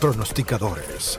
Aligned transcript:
pronosticadores. 0.00 1.18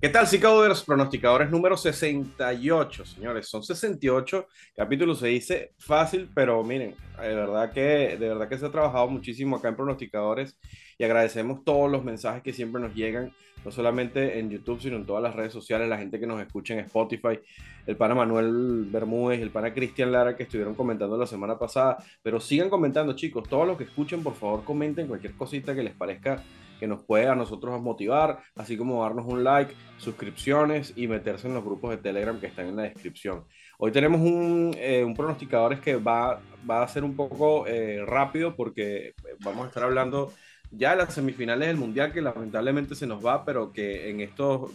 ¿Qué 0.00 0.08
tal, 0.08 0.26
Cicadores? 0.26 0.82
Pronosticadores 0.82 1.50
número 1.50 1.76
68, 1.76 3.04
señores. 3.04 3.48
Son 3.48 3.62
68 3.62 4.46
capítulos, 4.74 5.18
se 5.18 5.28
dice 5.28 5.72
fácil, 5.78 6.30
pero 6.34 6.62
miren, 6.62 6.94
de 7.20 7.34
verdad 7.34 7.72
que, 7.72 8.16
de 8.18 8.28
verdad 8.28 8.48
que 8.48 8.58
se 8.58 8.66
ha 8.66 8.70
trabajado 8.70 9.08
muchísimo 9.08 9.56
acá 9.56 9.68
en 9.68 9.76
Pronosticadores 9.76 10.58
y 10.98 11.04
agradecemos 11.04 11.62
todos 11.64 11.90
los 11.90 12.04
mensajes 12.04 12.42
que 12.42 12.52
siempre 12.52 12.80
nos 12.80 12.94
llegan, 12.94 13.34
no 13.64 13.70
solamente 13.70 14.38
en 14.38 14.50
YouTube, 14.50 14.80
sino 14.80 14.96
en 14.96 15.04
todas 15.04 15.22
las 15.22 15.34
redes 15.34 15.52
sociales, 15.52 15.88
la 15.88 15.98
gente 15.98 16.18
que 16.18 16.26
nos 16.26 16.40
escucha 16.40 16.74
en 16.74 16.80
Spotify, 16.80 17.38
el 17.86 17.96
pana 17.96 18.14
Manuel 18.14 18.86
Bermúdez, 18.90 19.40
el 19.42 19.50
pana 19.50 19.74
Cristian 19.74 20.12
Lara 20.12 20.36
que 20.36 20.44
estuvieron 20.44 20.74
comentando 20.74 21.18
la 21.18 21.26
semana 21.26 21.58
pasada, 21.58 21.98
pero 22.22 22.40
sigan 22.40 22.70
comentando, 22.70 23.14
chicos, 23.14 23.46
todos 23.48 23.66
los 23.66 23.76
que 23.76 23.84
escuchen, 23.84 24.22
por 24.22 24.34
favor, 24.34 24.64
comenten 24.64 25.06
cualquier 25.06 25.34
cosita 25.34 25.74
que 25.74 25.82
les 25.82 25.94
parezca 25.94 26.42
que 26.78 26.86
nos 26.86 27.02
puede 27.02 27.28
a 27.28 27.34
nosotros 27.34 27.80
motivar, 27.80 28.40
así 28.54 28.76
como 28.76 29.02
darnos 29.02 29.26
un 29.26 29.44
like, 29.44 29.74
suscripciones 29.98 30.92
y 30.96 31.08
meterse 31.08 31.48
en 31.48 31.54
los 31.54 31.64
grupos 31.64 31.90
de 31.90 31.98
Telegram 31.98 32.38
que 32.38 32.46
están 32.46 32.68
en 32.68 32.76
la 32.76 32.82
descripción. 32.82 33.44
Hoy 33.78 33.92
tenemos 33.92 34.20
un, 34.20 34.74
eh, 34.78 35.04
un 35.04 35.14
pronosticador 35.14 35.80
que 35.80 35.96
va, 35.96 36.40
va 36.68 36.82
a 36.82 36.88
ser 36.88 37.04
un 37.04 37.14
poco 37.14 37.66
eh, 37.66 38.04
rápido 38.06 38.56
porque 38.56 39.14
vamos 39.40 39.64
a 39.64 39.68
estar 39.68 39.82
hablando 39.82 40.32
ya 40.70 40.94
las 40.96 41.14
semifinales 41.14 41.68
del 41.68 41.76
Mundial 41.76 42.12
que 42.12 42.20
lamentablemente 42.20 42.94
se 42.94 43.06
nos 43.06 43.24
va, 43.24 43.44
pero 43.44 43.72
que 43.72 44.10
en 44.10 44.20
estos, 44.20 44.70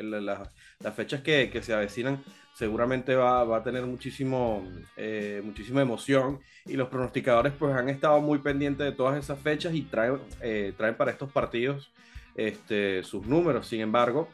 las 0.00 0.94
fechas 0.94 1.22
que, 1.22 1.50
que 1.50 1.62
se 1.62 1.74
avecinan 1.74 2.22
seguramente 2.54 3.16
va, 3.16 3.44
va 3.44 3.58
a 3.58 3.62
tener 3.62 3.84
muchísimo, 3.84 4.66
eh, 4.96 5.42
muchísima 5.44 5.82
emoción 5.82 6.40
y 6.66 6.74
los 6.74 6.88
pronosticadores 6.88 7.52
pues 7.58 7.74
han 7.74 7.88
estado 7.88 8.20
muy 8.20 8.38
pendientes 8.38 8.86
de 8.86 8.92
todas 8.92 9.22
esas 9.22 9.38
fechas 9.38 9.74
y 9.74 9.82
traen, 9.82 10.18
eh, 10.40 10.72
traen 10.76 10.94
para 10.94 11.10
estos 11.10 11.30
partidos 11.30 11.90
este, 12.36 13.02
sus 13.02 13.26
números. 13.26 13.66
Sin 13.66 13.80
embargo, 13.80 14.28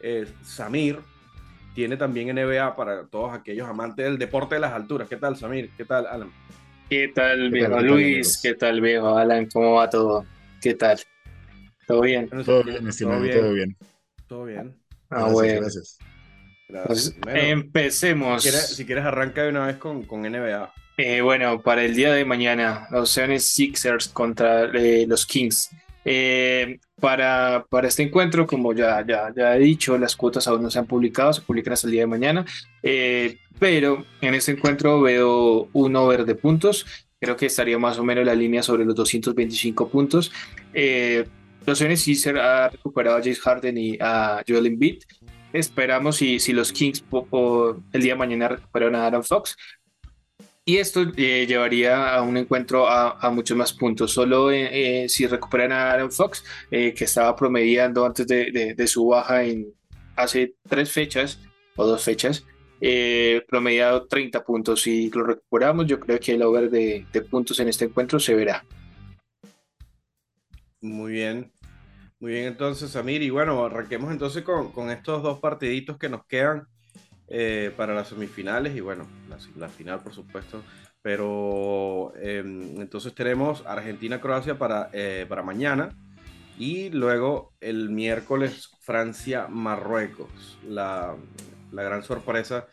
eh, 0.00 0.26
Samir 0.42 1.00
tiene 1.74 1.96
también 1.96 2.34
NBA 2.34 2.76
para 2.76 3.04
todos 3.06 3.34
aquellos 3.34 3.68
amantes 3.68 4.04
del 4.04 4.18
deporte 4.18 4.54
de 4.54 4.60
las 4.60 4.72
alturas. 4.72 5.08
¿Qué 5.08 5.16
tal, 5.16 5.36
Samir? 5.36 5.70
¿Qué 5.76 5.84
tal, 5.84 6.06
Alan? 6.06 6.30
¿Qué 6.88 7.08
tal, 7.08 7.50
viejo 7.50 7.80
Luis? 7.80 8.40
¿Qué 8.40 8.54
tal, 8.54 8.80
viejo 8.80 9.16
Alan? 9.18 9.48
¿Cómo 9.52 9.74
va 9.74 9.90
todo? 9.90 10.24
¿Qué 10.64 10.72
tal? 10.72 10.98
¿Todo 11.86 12.00
bien? 12.00 12.26
Todo 12.30 12.64
bien, 12.64 12.88
estimado, 12.88 13.22
todo 13.28 13.52
bien. 13.52 13.76
Todo 14.26 14.44
bien. 14.46 14.74
Ah, 15.10 15.28
bueno. 15.30 15.60
Gracias. 15.60 15.98
Pues, 16.86 17.14
empecemos. 17.26 18.42
Si 18.42 18.86
quieres, 18.86 19.04
arranca 19.04 19.42
de 19.42 19.50
una 19.50 19.66
vez 19.66 19.76
con, 19.76 20.04
con 20.04 20.22
NBA. 20.22 20.72
Eh, 20.96 21.20
bueno, 21.20 21.60
para 21.60 21.84
el 21.84 21.94
día 21.94 22.14
de 22.14 22.24
mañana, 22.24 22.88
los 22.90 23.10
Seven 23.10 23.38
Sixers 23.38 24.08
contra 24.08 24.64
eh, 24.72 25.04
los 25.06 25.26
Kings. 25.26 25.68
Eh, 26.02 26.78
para, 26.98 27.66
para 27.68 27.88
este 27.88 28.02
encuentro, 28.02 28.46
como 28.46 28.72
ya, 28.72 29.04
ya, 29.06 29.34
ya 29.36 29.56
he 29.56 29.58
dicho, 29.58 29.98
las 29.98 30.16
cuotas 30.16 30.48
aún 30.48 30.62
no 30.62 30.70
se 30.70 30.78
han 30.78 30.86
publicado, 30.86 31.34
se 31.34 31.42
publican 31.42 31.74
hasta 31.74 31.88
el 31.88 31.92
día 31.92 32.00
de 32.00 32.06
mañana. 32.06 32.46
pero 33.58 34.02
en 34.22 34.32
este 34.32 34.52
encuentro 34.52 35.02
veo 35.02 35.68
un 35.74 35.94
over 35.94 36.24
de 36.24 36.34
puntos. 36.36 36.86
Creo 37.20 37.36
que 37.36 37.46
estaría 37.46 37.78
más 37.78 37.98
o 37.98 38.04
menos 38.04 38.24
la 38.24 38.34
línea 38.34 38.62
sobre 38.62 38.84
los 38.84 38.94
225 38.94 39.88
puntos. 39.88 40.32
los 40.72 41.78
Seven 41.78 41.96
Sixers 41.96 42.38
ha 42.38 42.68
recuperado 42.68 43.16
a 43.16 43.20
Jace 43.20 43.36
Harden 43.36 43.78
y 43.78 43.98
a 44.00 44.42
Joel 44.46 44.66
Embiid 44.66 44.98
Esperamos 45.54 46.16
si, 46.16 46.40
si 46.40 46.52
los 46.52 46.72
Kings 46.72 47.04
el 47.92 48.02
día 48.02 48.14
de 48.14 48.18
mañana 48.18 48.48
recuperan 48.48 48.96
a 48.96 49.06
Adam 49.06 49.22
Fox. 49.22 49.56
Y 50.64 50.78
esto 50.78 51.02
eh, 51.16 51.46
llevaría 51.46 52.12
a 52.12 52.22
un 52.22 52.36
encuentro 52.36 52.88
a, 52.88 53.30
muchos 53.30 53.56
más 53.56 53.72
puntos. 53.72 54.10
Solo 54.10 54.50
eh, 54.50 55.04
eh, 55.04 55.08
si 55.08 55.28
recuperan 55.28 55.70
a 55.70 55.92
Aaron 55.92 56.10
Fox, 56.10 56.42
que 56.70 56.92
estaba 56.98 57.36
promediando 57.36 58.04
antes 58.04 58.26
de, 58.26 58.74
de, 58.76 58.86
su 58.88 59.06
baja 59.06 59.44
en 59.44 59.72
hace 60.16 60.56
tres 60.68 60.90
fechas 60.90 61.38
o 61.76 61.86
dos 61.86 62.02
fechas, 62.02 62.44
promediado 63.48 64.06
30 64.06 64.44
puntos. 64.44 64.82
Si 64.82 65.10
lo 65.10 65.24
recuperamos, 65.24 65.86
yo 65.86 65.98
creo 66.00 66.18
que 66.20 66.32
el 66.32 66.42
over 66.42 66.70
de, 66.70 67.06
puntos 67.30 67.58
en 67.60 67.68
este 67.68 67.86
encuentro 67.86 68.20
se 68.20 68.34
verá. 68.34 68.64
Muy 70.80 71.12
bien. 71.12 71.50
Muy 72.20 72.32
bien, 72.32 72.46
entonces, 72.46 72.90
Samir. 72.90 73.22
Y 73.22 73.30
bueno, 73.30 73.64
arranquemos 73.64 74.12
entonces 74.12 74.42
con, 74.42 74.72
con 74.72 74.90
estos 74.90 75.22
dos 75.22 75.40
partiditos 75.40 75.98
que 75.98 76.08
nos 76.08 76.24
quedan 76.26 76.66
eh, 77.28 77.72
para 77.74 77.94
las 77.94 78.08
semifinales 78.08 78.76
y 78.76 78.80
bueno, 78.80 79.06
la, 79.56 79.68
final, 79.68 80.00
por 80.02 80.12
supuesto. 80.12 80.62
Pero 81.00 82.12
em, 82.16 82.80
entonces 82.80 83.14
tenemos 83.14 83.64
Argentina-Croacia 83.66 84.58
para, 84.58 84.90
eh, 84.92 85.24
para 85.28 85.42
mañana 85.42 85.96
y 86.58 86.90
luego 86.90 87.52
el 87.60 87.88
miércoles 87.90 88.70
Francia-Marruecos. 88.80 90.58
La, 90.68 91.16
la, 91.74 91.82
gran 91.82 92.02
sorpresa 92.02 92.66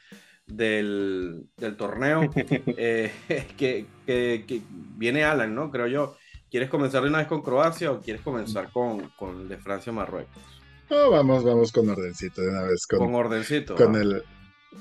del, 0.46 1.46
del 1.58 1.78
torneo 1.78 2.30
eh, 2.36 3.12
que, 3.58 3.86
que, 4.06 4.46
que, 4.48 4.62
viene 4.70 5.24
Alan, 5.24 5.54
¿no? 5.54 5.72
Creo 5.72 5.88
yo. 5.88 6.18
¿Quieres 6.50 6.70
comenzar 6.70 7.04
de 7.04 7.10
una 7.10 7.20
vez 7.20 7.28
con 7.28 7.42
Croacia 7.42 7.92
o 7.92 8.02
quieres 8.02 8.22
comenzar 8.22 8.72
con, 8.72 9.10
con 9.12 9.48
de 9.48 9.58
Francia-Marruecos? 9.58 10.44
No, 10.90 11.10
vamos, 11.10 11.46
vamos 11.46 11.72
con 11.72 11.90
ordencito 11.90 12.42
de 12.42 12.50
una 12.50 12.64
vez. 12.64 12.86
Con, 12.86 13.00
con 13.00 13.16
ordencito. 13.16 13.76
Con 13.76 13.96
el 13.96 14.22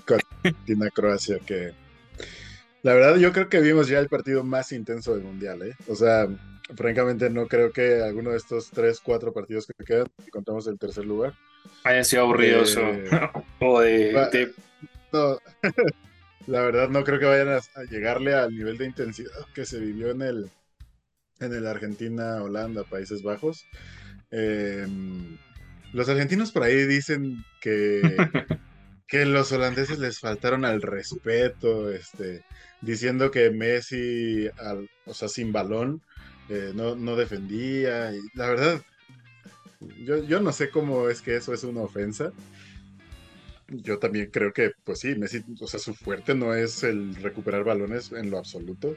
con 0.06 0.19
Argentina-Croacia 0.42 1.38
que... 1.38 1.72
La 2.82 2.94
verdad 2.94 3.16
yo 3.16 3.32
creo 3.32 3.48
que 3.48 3.60
vimos 3.60 3.88
ya 3.88 3.98
el 3.98 4.09
partido 4.09 4.42
más 4.42 4.72
intenso 4.72 5.14
del 5.14 5.22
Mundial, 5.22 5.62
¿eh? 5.62 5.76
O 5.86 5.94
sea, 5.94 6.26
francamente 6.75 7.28
no 7.28 7.47
creo 7.47 7.72
que 7.72 8.03
alguno 8.03 8.30
de 8.30 8.38
estos 8.38 8.70
tres, 8.70 9.00
cuatro 9.00 9.32
partidos 9.32 9.66
que 9.66 9.84
quedan, 9.84 10.06
contamos 10.32 10.66
el 10.66 10.78
tercer 10.78 11.04
lugar, 11.04 11.34
haya 11.84 12.04
sido 12.04 12.22
aburridos 12.22 12.76
eh, 12.76 13.04
o 13.60 13.81
de... 13.82 14.53
No, 15.12 15.38
la 16.47 16.62
verdad 16.62 16.88
no 16.88 17.04
creo 17.04 17.19
que 17.19 17.26
vayan 17.26 17.48
a 17.48 17.82
llegarle 17.91 18.34
al 18.34 18.54
nivel 18.54 18.78
de 18.78 18.87
intensidad 18.87 19.47
que 19.54 19.65
se 19.65 19.78
vivió 19.81 20.10
en 20.10 20.22
el 20.22 20.50
en 21.41 21.54
el 21.54 21.66
Argentina, 21.66 22.43
Holanda, 22.43 22.84
Países 22.84 23.22
Bajos. 23.22 23.66
Em, 24.31 25.38
los 25.93 26.09
argentinos 26.09 26.53
por 26.53 26.62
ahí 26.62 26.87
dicen 26.87 27.44
que, 27.60 28.03
que 29.09 29.25
los 29.25 29.50
holandeses 29.50 29.98
les 29.98 30.21
faltaron 30.21 30.65
al 30.65 30.82
respeto, 30.82 31.91
este, 31.91 32.44
diciendo 32.81 33.31
que 33.31 33.50
Messi, 33.50 34.48
o 35.06 35.15
sea, 35.15 35.28
sin 35.28 35.53
balón, 35.53 36.03
eh, 36.48 36.72
no, 36.75 37.16
defendía. 37.16 38.12
Y 38.12 38.21
la 38.34 38.48
verdad, 38.48 38.82
yo, 39.80 40.22
yo 40.24 40.41
no 40.41 40.52
sé 40.52 40.70
cómo 40.70 41.08
es 41.08 41.22
que 41.22 41.36
eso 41.36 41.52
es 41.52 41.64
una 41.64 41.82
ofensa. 41.82 42.32
Yo 43.68 43.98
también 43.98 44.30
creo 44.30 44.52
que, 44.52 44.72
pues 44.84 45.00
sí, 45.00 45.14
Messi, 45.14 45.44
o 45.60 45.66
sea, 45.66 45.78
su 45.78 45.94
fuerte 45.94 46.34
no 46.34 46.54
es 46.54 46.82
el 46.82 47.14
recuperar 47.16 47.64
balones 47.64 48.10
en 48.12 48.30
lo 48.30 48.38
absoluto. 48.38 48.94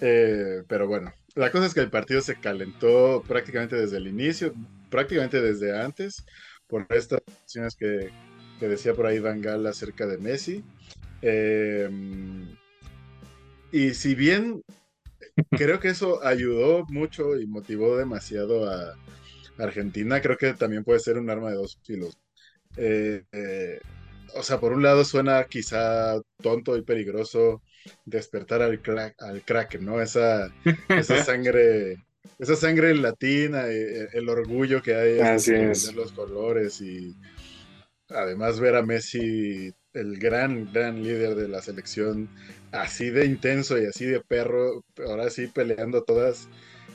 Eh, 0.00 0.62
pero 0.68 0.86
bueno, 0.86 1.12
la 1.34 1.50
cosa 1.50 1.66
es 1.66 1.74
que 1.74 1.80
el 1.80 1.90
partido 1.90 2.20
se 2.20 2.38
calentó 2.38 3.22
prácticamente 3.26 3.76
desde 3.76 3.96
el 3.96 4.06
inicio, 4.06 4.52
prácticamente 4.90 5.40
desde 5.40 5.78
antes, 5.78 6.24
por 6.66 6.86
estas 6.90 7.20
acciones 7.42 7.74
que, 7.74 8.10
decía 8.60 8.94
por 8.94 9.06
ahí 9.06 9.18
Van 9.18 9.40
Gaal 9.40 9.66
acerca 9.66 10.06
de 10.06 10.18
Messi. 10.18 10.62
Eh, 11.22 11.88
y 13.72 13.94
si 13.94 14.14
bien 14.14 14.62
creo 15.50 15.80
que 15.80 15.88
eso 15.88 16.24
ayudó 16.24 16.84
mucho 16.88 17.38
y 17.38 17.46
motivó 17.46 17.96
demasiado 17.96 18.70
a 18.70 18.94
Argentina, 19.58 20.20
creo 20.20 20.36
que 20.36 20.54
también 20.54 20.84
puede 20.84 21.00
ser 21.00 21.18
un 21.18 21.30
arma 21.30 21.50
de 21.50 21.56
dos 21.56 21.78
filos. 21.84 22.18
Eh, 22.76 23.22
o 24.34 24.42
sea, 24.42 24.60
por 24.60 24.72
un 24.72 24.82
lado 24.82 25.04
suena 25.04 25.44
quizá 25.44 26.20
tonto 26.42 26.76
y 26.76 26.82
peligroso 26.82 27.62
despertar 28.04 28.62
al, 28.62 28.80
crack, 28.82 29.20
al 29.22 29.42
crack, 29.42 29.80
¿no? 29.80 30.00
Esa, 30.00 30.52
esa 30.88 31.24
sangre, 31.24 32.04
esa 32.38 32.56
sangre 32.56 32.94
latina, 32.94 33.68
eh, 33.68 34.08
el, 34.12 34.28
orgullo 34.28 34.82
que 34.82 34.94
hay 34.94 35.18
en 35.18 35.96
los 35.96 36.12
colores 36.12 36.80
y 36.80 37.16
además 38.08 38.60
ver 38.60 38.76
a 38.76 38.82
Messi, 38.82 39.72
el 39.92 40.18
gran, 40.18 40.72
gran 40.72 41.02
líder 41.02 41.34
de 41.34 41.48
la 41.48 41.62
selección, 41.62 42.28
así 42.72 43.10
de 43.10 43.24
intenso 43.24 43.78
y 43.78 43.86
así 43.86 44.04
de 44.04 44.20
perro, 44.20 44.84
ahora 45.06 45.30
sí 45.30 45.46
peleando 45.46 46.02
todas, 46.04 46.48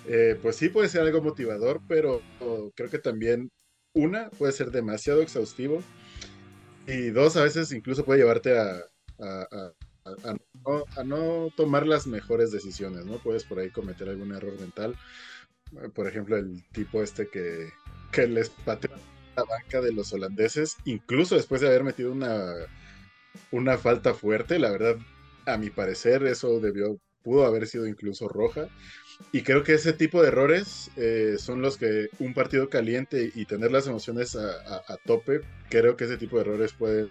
eh, 0.08 0.38
pues 0.42 0.56
sí 0.56 0.70
puede 0.70 0.90
ser 0.90 1.02
algo 1.02 1.22
motivador, 1.22 1.82
pero 1.88 2.22
creo 2.76 2.90
que 2.90 3.00
también 3.00 3.50
una 3.94 4.30
puede 4.32 4.54
ser 4.54 4.72
demasiado 4.72 5.22
exhaustivo 5.22 5.84
y 6.88 7.10
dos 7.10 7.36
a 7.38 7.44
veces 7.44 7.72
incluso 7.72 8.06
puede 8.06 8.20
llevarte 8.20 8.58
a 8.58 8.86
a, 10.06 11.04
no, 11.04 11.50
tomar 11.56 11.86
las 11.86 12.08
mejores 12.08 12.52
decisiones, 12.52 13.06
¿no? 13.06 13.18
Puedes 13.20 13.44
por 13.44 13.60
ahí 13.60 13.70
cometer 13.70 14.10
algún 14.10 14.34
error 14.34 14.60
mental. 14.60 14.96
Por 15.94 16.08
ejemplo, 16.08 16.38
el 16.38 16.64
tipo 16.72 17.02
este 17.02 17.30
que, 17.30 17.70
que 18.12 18.28
les 18.28 18.50
pateó 18.50 18.92
la 19.36 19.44
banca 19.44 19.82
de 19.82 19.94
los 19.94 20.12
holandeses, 20.14 20.78
incluso 20.86 21.36
después 21.36 21.62
de 21.62 21.68
haber 21.68 21.84
metido 21.84 22.12
una, 22.12 22.54
una 23.52 23.78
falta 23.78 24.14
fuerte, 24.14 24.60
la 24.60 24.72
verdad, 24.72 24.98
a 25.46 25.58
mi 25.58 25.70
parecer, 25.70 26.24
eso 26.26 26.60
debió 26.60 27.00
pudo 27.24 27.46
haber 27.46 27.68
sido 27.68 27.88
incluso 27.88 28.28
roja. 28.28 28.68
Y 29.32 29.44
creo 29.44 29.64
que 29.64 29.74
ese 29.74 29.94
tipo 29.94 30.22
de 30.22 30.30
errores 30.30 30.90
eh, 30.98 31.36
son 31.38 31.62
los 31.62 31.78
que 31.78 32.10
un 32.20 32.34
partido 32.34 32.70
caliente 32.70 33.32
y 33.36 33.46
tener 33.46 33.72
las 33.72 33.88
emociones 33.88 34.36
a, 34.36 34.98
tope, 35.06 35.42
creo 35.70 35.96
que 35.96 36.06
ese 36.06 36.18
tipo 36.18 36.38
de 36.38 36.42
errores 36.44 36.74
pueden 36.74 37.10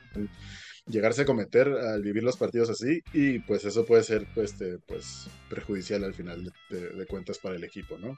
llegarse 0.86 1.22
a 1.22 1.26
cometer 1.26 1.68
al 1.68 2.02
vivir 2.02 2.22
los 2.22 2.36
partidos 2.36 2.70
así 2.70 3.02
y 3.12 3.38
pues 3.40 3.64
eso 3.64 3.84
puede 3.84 4.02
ser 4.02 4.26
pues, 4.34 4.54
pues 4.86 5.28
perjudicial 5.48 6.04
al 6.04 6.14
final 6.14 6.52
de, 6.70 7.06
cuentas 7.06 7.38
para 7.38 7.56
el 7.56 7.64
equipo, 7.64 7.96
¿no? 7.98 8.16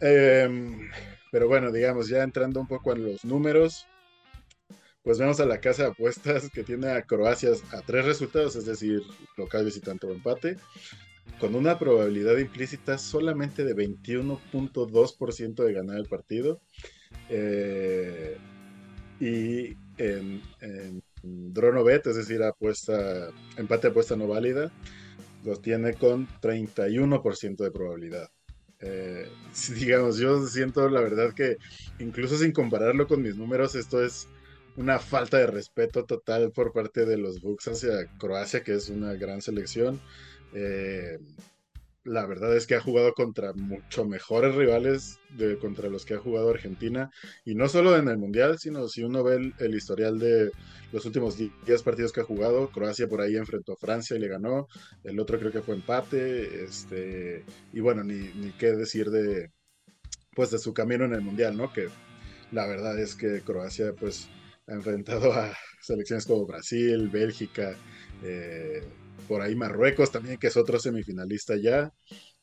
Em, 0.00 0.90
pero 1.32 1.48
bueno, 1.48 1.72
digamos, 1.72 2.08
ya 2.08 2.22
entrando 2.22 2.60
un 2.60 2.68
poco 2.68 2.92
en 2.92 3.04
los 3.04 3.24
números, 3.24 3.86
pues 5.06 5.20
vemos 5.20 5.38
a 5.38 5.46
la 5.46 5.60
casa 5.60 5.84
de 5.84 5.88
apuestas 5.90 6.50
que 6.50 6.64
tiene 6.64 6.88
a 6.88 7.02
Croacia 7.02 7.50
a 7.70 7.80
tres 7.82 8.04
resultados, 8.04 8.56
es 8.56 8.66
decir, 8.66 9.02
local, 9.36 9.64
visitante 9.64 10.04
o 10.04 10.10
empate, 10.12 10.56
con 11.38 11.54
una 11.54 11.78
probabilidad 11.78 12.36
implícita 12.38 12.98
solamente 12.98 13.64
de 13.64 13.76
21.2% 13.76 15.62
de 15.62 15.72
ganar 15.72 15.98
el 15.98 16.06
partido. 16.06 16.60
Eh, 17.30 18.36
y 19.20 19.76
en, 19.98 20.42
en 20.60 21.00
Dronobet, 21.22 22.04
es 22.08 22.16
decir, 22.16 22.42
apuesta, 22.42 23.28
empate 23.56 23.86
apuesta 23.86 24.16
no 24.16 24.26
válida, 24.26 24.72
los 25.44 25.62
tiene 25.62 25.94
con 25.94 26.26
31% 26.42 27.58
de 27.58 27.70
probabilidad. 27.70 28.28
Eh, 28.80 29.28
digamos, 29.78 30.18
yo 30.18 30.44
siento 30.48 30.88
la 30.88 31.00
verdad 31.00 31.32
que 31.32 31.58
incluso 32.00 32.36
sin 32.36 32.50
compararlo 32.50 33.06
con 33.06 33.22
mis 33.22 33.36
números, 33.36 33.76
esto 33.76 34.04
es 34.04 34.26
una 34.76 34.98
falta 34.98 35.38
de 35.38 35.46
respeto 35.46 36.04
total 36.04 36.52
por 36.52 36.72
parte 36.72 37.06
de 37.06 37.16
los 37.16 37.40
Bucks 37.40 37.68
hacia 37.68 38.06
Croacia, 38.18 38.62
que 38.62 38.74
es 38.74 38.88
una 38.88 39.14
gran 39.14 39.40
selección. 39.40 40.00
Eh, 40.54 41.18
la 42.04 42.24
verdad 42.24 42.56
es 42.56 42.66
que 42.66 42.76
ha 42.76 42.80
jugado 42.80 43.14
contra 43.14 43.52
mucho 43.52 44.04
mejores 44.04 44.54
rivales 44.54 45.18
de, 45.36 45.58
contra 45.58 45.88
los 45.88 46.04
que 46.06 46.14
ha 46.14 46.18
jugado 46.18 46.50
Argentina. 46.50 47.10
Y 47.44 47.54
no 47.54 47.68
solo 47.68 47.96
en 47.96 48.08
el 48.08 48.16
Mundial, 48.16 48.58
sino 48.58 48.86
si 48.88 49.02
uno 49.02 49.24
ve 49.24 49.52
el, 49.58 49.74
historial 49.74 50.18
de 50.18 50.52
los 50.92 51.04
últimos 51.04 51.36
10 51.36 51.82
partidos 51.82 52.12
que 52.12 52.20
ha 52.20 52.24
jugado. 52.24 52.70
Croacia 52.70 53.08
por 53.08 53.20
ahí 53.20 53.36
enfrentó 53.36 53.72
a 53.72 53.76
Francia 53.76 54.16
y 54.16 54.20
le 54.20 54.28
ganó. 54.28 54.68
El 55.02 55.18
otro 55.18 55.38
creo 55.38 55.50
que 55.50 55.62
fue 55.62 55.74
empate. 55.74 56.64
Este, 56.64 57.44
y 57.72 57.80
bueno, 57.80 58.04
ni, 58.04 58.14
ni 58.34 58.52
qué 58.52 58.72
decir 58.72 59.10
de, 59.10 59.50
pues 60.34 60.50
de 60.52 60.58
su 60.58 60.72
camino 60.72 61.04
en 61.06 61.14
el 61.14 61.22
Mundial, 61.22 61.56
¿no? 61.56 61.72
Que 61.72 61.88
la 62.52 62.66
verdad 62.66 62.98
es 63.00 63.16
que 63.16 63.40
Croacia 63.40 63.92
pues 63.94 64.28
enfrentado 64.66 65.32
a 65.32 65.56
selecciones 65.80 66.26
como 66.26 66.46
Brasil, 66.46 67.08
Bélgica, 67.08 67.76
eh, 68.22 68.82
por 69.28 69.42
ahí 69.42 69.54
Marruecos 69.54 70.10
también, 70.10 70.38
que 70.38 70.48
es 70.48 70.56
otro 70.56 70.78
semifinalista 70.78 71.56
ya. 71.56 71.92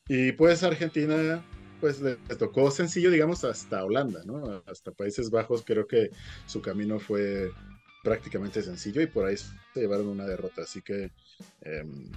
Y 0.08 0.32
pues 0.32 0.62
Argentina, 0.62 1.44
pues 1.80 2.00
le, 2.00 2.16
tocó 2.38 2.70
sencillo, 2.70 3.10
digamos, 3.10 3.44
hasta 3.44 3.84
Holanda, 3.84 4.22
¿no? 4.24 4.62
Hasta 4.66 4.92
Países 4.92 5.30
Bajos, 5.30 5.62
creo 5.64 5.86
que 5.86 6.10
su 6.46 6.60
camino 6.60 6.98
fue 6.98 7.50
prácticamente 8.02 8.62
sencillo 8.62 9.00
y 9.00 9.06
por 9.06 9.26
ahí 9.26 9.36
se 9.36 9.54
llevaron 9.74 10.08
una 10.08 10.26
derrota. 10.26 10.62
Así 10.62 10.82
que, 10.82 11.10
em, 11.62 12.10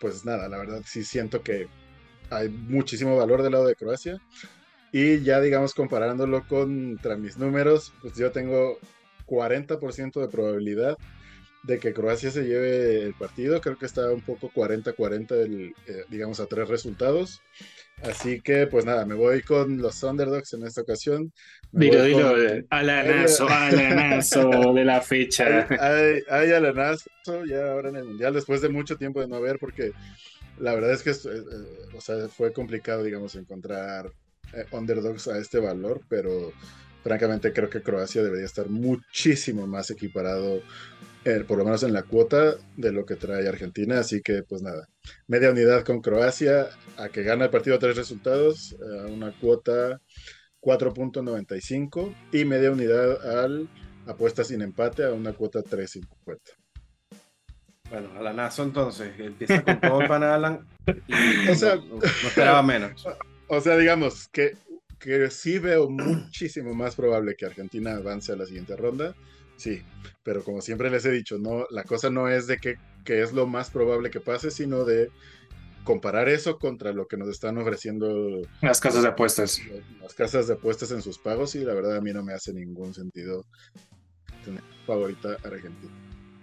pues 0.00 0.24
nada, 0.24 0.48
la 0.48 0.58
verdad 0.58 0.82
sí 0.84 1.04
siento 1.04 1.42
que 1.42 1.68
hay 2.30 2.48
muchísimo 2.48 3.16
valor 3.16 3.42
del 3.42 3.52
lado 3.52 3.66
de 3.66 3.76
Croacia. 3.76 4.20
Y 4.92 5.22
ya, 5.22 5.40
digamos, 5.40 5.74
comparándolo 5.74 6.46
contra 6.48 7.16
mis 7.16 7.38
números, 7.38 7.92
pues 8.02 8.14
yo 8.16 8.30
tengo 8.30 8.78
40% 9.32 10.20
de 10.20 10.28
probabilidad 10.28 10.98
de 11.62 11.78
que 11.78 11.92
Croacia 11.92 12.30
se 12.30 12.42
lleve 12.42 13.02
el 13.02 13.14
partido. 13.14 13.60
Creo 13.60 13.78
que 13.78 13.86
está 13.86 14.10
un 14.10 14.20
poco 14.20 14.50
40-40, 14.50 15.74
eh, 15.86 16.04
digamos, 16.08 16.40
a 16.40 16.46
tres 16.46 16.68
resultados. 16.68 17.40
Así 18.02 18.40
que, 18.40 18.66
pues 18.66 18.84
nada, 18.84 19.06
me 19.06 19.14
voy 19.14 19.42
con 19.42 19.78
los 19.78 20.02
Underdogs 20.02 20.52
en 20.54 20.66
esta 20.66 20.80
ocasión. 20.80 21.32
dilo, 21.70 22.02
dilo, 22.02 22.34
alanazo, 22.70 23.48
alanazo 23.48 24.50
de 24.74 24.84
la 24.84 25.00
fecha. 25.00 25.68
Hay, 25.78 26.22
hay, 26.28 26.52
alanazo 26.52 27.10
ya 27.48 27.70
ahora 27.70 27.90
en 27.90 27.96
el 27.96 28.04
Mundial, 28.04 28.34
después 28.34 28.60
de 28.60 28.68
mucho 28.68 28.96
tiempo 28.96 29.20
de 29.20 29.28
no 29.28 29.40
ver, 29.40 29.58
porque 29.60 29.92
la 30.58 30.74
verdad 30.74 30.92
es 30.92 31.02
que 31.02 31.10
eh, 31.10 31.14
eh, 31.32 31.96
o 31.96 32.00
sea, 32.00 32.28
fue 32.28 32.52
complicado, 32.52 33.04
digamos, 33.04 33.36
encontrar 33.36 34.10
underdogs 34.72 35.28
a 35.28 35.38
este 35.38 35.60
valor, 35.60 36.02
pero 36.08 36.52
francamente 37.02 37.52
creo 37.52 37.68
que 37.68 37.82
Croacia 37.82 38.22
debería 38.22 38.46
estar 38.46 38.68
muchísimo 38.68 39.66
más 39.66 39.90
equiparado, 39.90 40.62
eh, 41.24 41.44
por 41.46 41.58
lo 41.58 41.64
menos 41.64 41.82
en 41.82 41.92
la 41.92 42.02
cuota 42.02 42.56
de 42.76 42.92
lo 42.92 43.04
que 43.04 43.16
trae 43.16 43.48
Argentina. 43.48 44.00
Así 44.00 44.22
que 44.22 44.42
pues 44.42 44.62
nada, 44.62 44.88
media 45.26 45.50
unidad 45.50 45.84
con 45.84 46.00
Croacia 46.00 46.68
a 46.96 47.08
que 47.08 47.22
gana 47.22 47.44
el 47.44 47.50
partido 47.50 47.76
a 47.76 47.78
tres 47.78 47.96
resultados, 47.96 48.76
a 48.80 49.06
una 49.06 49.32
cuota 49.38 50.00
4.95 50.60 52.14
y 52.32 52.44
media 52.44 52.70
unidad 52.70 53.42
al 53.42 53.68
apuesta 54.06 54.44
sin 54.44 54.62
empate 54.62 55.04
a 55.04 55.12
una 55.12 55.32
cuota 55.32 55.60
3.50. 55.60 56.38
Bueno, 57.90 58.10
Alanazo 58.16 58.62
entonces, 58.62 59.12
empieza 59.18 59.62
con 59.62 59.80
todo 59.80 60.08
pan 60.08 60.22
Alan 60.22 60.66
o 61.50 61.54
sea, 61.54 61.76
no 61.76 61.98
esperaba 62.02 62.62
menos. 62.62 63.06
O 63.48 63.60
sea, 63.60 63.76
digamos 63.76 64.28
que 64.28 64.56
que 65.02 65.30
sí 65.30 65.58
veo 65.58 65.90
muchísimo 65.90 66.74
más 66.74 66.94
probable 66.94 67.34
que 67.34 67.44
Argentina 67.44 67.96
avance 67.96 68.32
a 68.32 68.36
la 68.36 68.46
siguiente 68.46 68.76
ronda, 68.76 69.14
sí, 69.56 69.82
pero 70.22 70.44
como 70.44 70.60
siempre 70.60 70.90
les 70.90 71.04
he 71.04 71.10
dicho, 71.10 71.38
no, 71.38 71.66
la 71.70 71.82
cosa 71.82 72.08
no 72.08 72.28
es 72.28 72.46
de 72.46 72.58
que, 72.58 72.76
es 73.04 73.32
lo 73.32 73.46
más 73.46 73.70
probable 73.70 74.10
que 74.10 74.20
pase, 74.20 74.50
sino 74.50 74.84
de 74.84 75.10
comparar 75.82 76.28
eso 76.28 76.58
contra 76.58 76.92
lo 76.92 77.08
que 77.08 77.16
nos 77.16 77.28
están 77.28 77.58
ofreciendo 77.58 78.42
las 78.60 78.80
casas 78.80 79.02
de 79.02 79.08
apuestas. 79.08 79.60
Las 80.00 80.14
casas 80.14 80.46
de 80.46 80.54
apuestas 80.54 80.92
en 80.92 81.02
sus 81.02 81.18
pagos 81.18 81.56
y 81.56 81.64
la 81.64 81.74
verdad 81.74 81.96
a 81.96 82.00
mí 82.00 82.12
no 82.12 82.22
me 82.22 82.32
hace 82.32 82.52
ningún 82.52 82.94
sentido 82.94 83.44
tener 84.44 84.62
favorita 84.86 85.30
a 85.30 85.48
Argentina. 85.48 85.92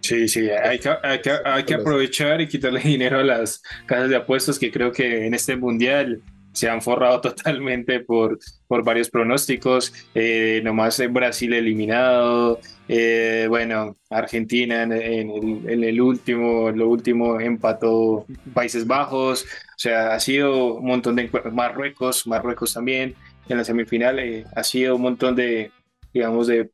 Sí, 0.01 0.27
sí, 0.27 0.49
hay 0.49 0.79
que, 0.79 0.89
hay 1.01 1.21
que, 1.21 1.31
hay 1.45 1.63
que 1.63 1.75
aprovechar 1.75 2.41
y 2.41 2.47
quitarle 2.47 2.81
dinero 2.83 3.19
a 3.19 3.23
las 3.23 3.61
casas 3.85 4.09
de 4.09 4.17
apuestas 4.17 4.59
que 4.59 4.69
creo 4.69 4.91
que 4.91 5.25
en 5.25 5.33
este 5.33 5.55
mundial 5.55 6.21
se 6.51 6.69
han 6.69 6.81
forrado 6.81 7.21
totalmente 7.21 7.99
por, 8.01 8.39
por 8.67 8.83
varios 8.83 9.09
pronósticos. 9.09 9.93
Eh, 10.13 10.61
nomás 10.63 10.99
en 10.99 11.13
Brasil 11.13 11.53
eliminado. 11.53 12.59
Eh, 12.87 13.45
bueno, 13.49 13.97
Argentina 14.09 14.83
en, 14.83 14.91
el, 14.91 15.83
el, 15.83 16.01
último, 16.01 16.71
lo 16.71 16.89
último 16.89 17.39
empató 17.39 18.25
Países 18.53 18.85
Bajos. 18.87 19.43
O 19.43 19.79
sea, 19.79 20.13
ha 20.13 20.19
sido 20.19 20.75
un 20.75 20.85
montón 20.85 21.15
de 21.15 21.29
Marruecos, 21.51 22.25
Marruecos 22.27 22.73
también 22.73 23.15
en 23.47 23.57
la 23.57 23.63
semifinal. 23.63 24.19
Eh, 24.19 24.45
ha 24.55 24.63
sido 24.63 24.95
un 24.95 25.03
montón 25.03 25.35
de, 25.35 25.71
digamos, 26.13 26.47
de 26.47 26.69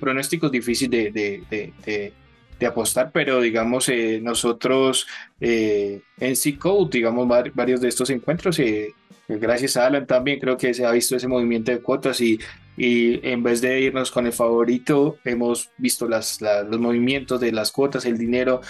pronósticos 0.00 0.50
difíciles 0.50 1.12
de, 1.12 1.42
de, 1.50 1.72
de 1.84 2.12
de 2.25 2.25
apostar, 2.64 3.10
pero 3.12 3.40
digamos, 3.40 3.88
eh, 3.88 4.20
nosotros 4.22 5.06
eh, 5.40 6.00
en 6.18 6.36
C-Code, 6.36 6.90
digamos, 6.90 7.28
varios 7.54 7.80
de 7.80 7.88
estos 7.88 8.08
encuentros, 8.08 8.58
eh, 8.58 8.94
gracias 9.28 9.76
a 9.76 9.86
Alan 9.86 10.06
también 10.06 10.40
creo 10.40 10.56
que 10.56 10.72
se 10.72 10.86
ha 10.86 10.90
visto 10.92 11.16
ese 11.16 11.28
movimiento 11.28 11.72
de 11.72 11.80
cuotas 11.80 12.20
y, 12.20 12.38
en 12.78 13.42
vez 13.42 13.60
de 13.60 13.80
irnos 13.80 14.10
con 14.10 14.26
el 14.26 14.32
favorito, 14.32 15.18
hemos 15.24 15.70
visto 15.76 16.08
las, 16.08 16.40
los 16.40 16.78
movimientos 16.78 17.40
de 17.40 17.52
las 17.52 17.72
cuotas, 17.72 18.04
el 18.04 18.18
dinero 18.18 18.60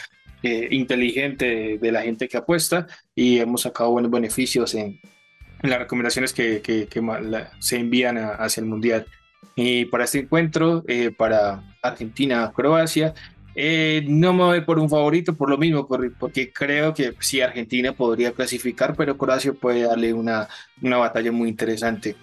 inteligente 0.42 1.78
de, 1.80 1.92
la 1.92 2.02
gente 2.02 2.28
que 2.28 2.36
apuesta 2.36 2.86
y 3.16 3.38
hemos 3.38 3.62
sacado 3.62 3.90
buenos 3.90 4.12
beneficios 4.12 4.76
en, 4.76 5.00
las 5.62 5.80
recomendaciones 5.80 6.32
que, 6.32 6.88
se 7.58 7.76
envían 7.76 8.16
hacia 8.16 8.60
el 8.60 8.66
Mundial. 8.66 9.06
Y 9.56 9.86
para 9.86 10.04
este 10.04 10.20
encuentro, 10.20 10.84
para 11.16 11.64
Argentina-Croacia, 11.82 13.12
eh, 13.58 14.04
no 14.06 14.34
me 14.34 14.44
voy 14.44 14.60
por 14.60 14.78
un 14.78 14.90
favorito 14.90 15.34
por 15.34 15.48
lo 15.48 15.56
mismo, 15.56 15.88
porque 16.18 16.52
creo 16.52 16.92
que 16.92 17.14
sí, 17.20 17.40
Argentina 17.40 17.92
podría 17.92 18.32
clasificar, 18.32 18.94
pero 18.94 19.16
Croacia 19.16 19.54
puede 19.54 19.82
darle 19.82 20.12
una, 20.12 20.46
una 20.82 20.98
batalla 20.98 21.32
muy 21.32 21.48
interesante. 21.48 22.14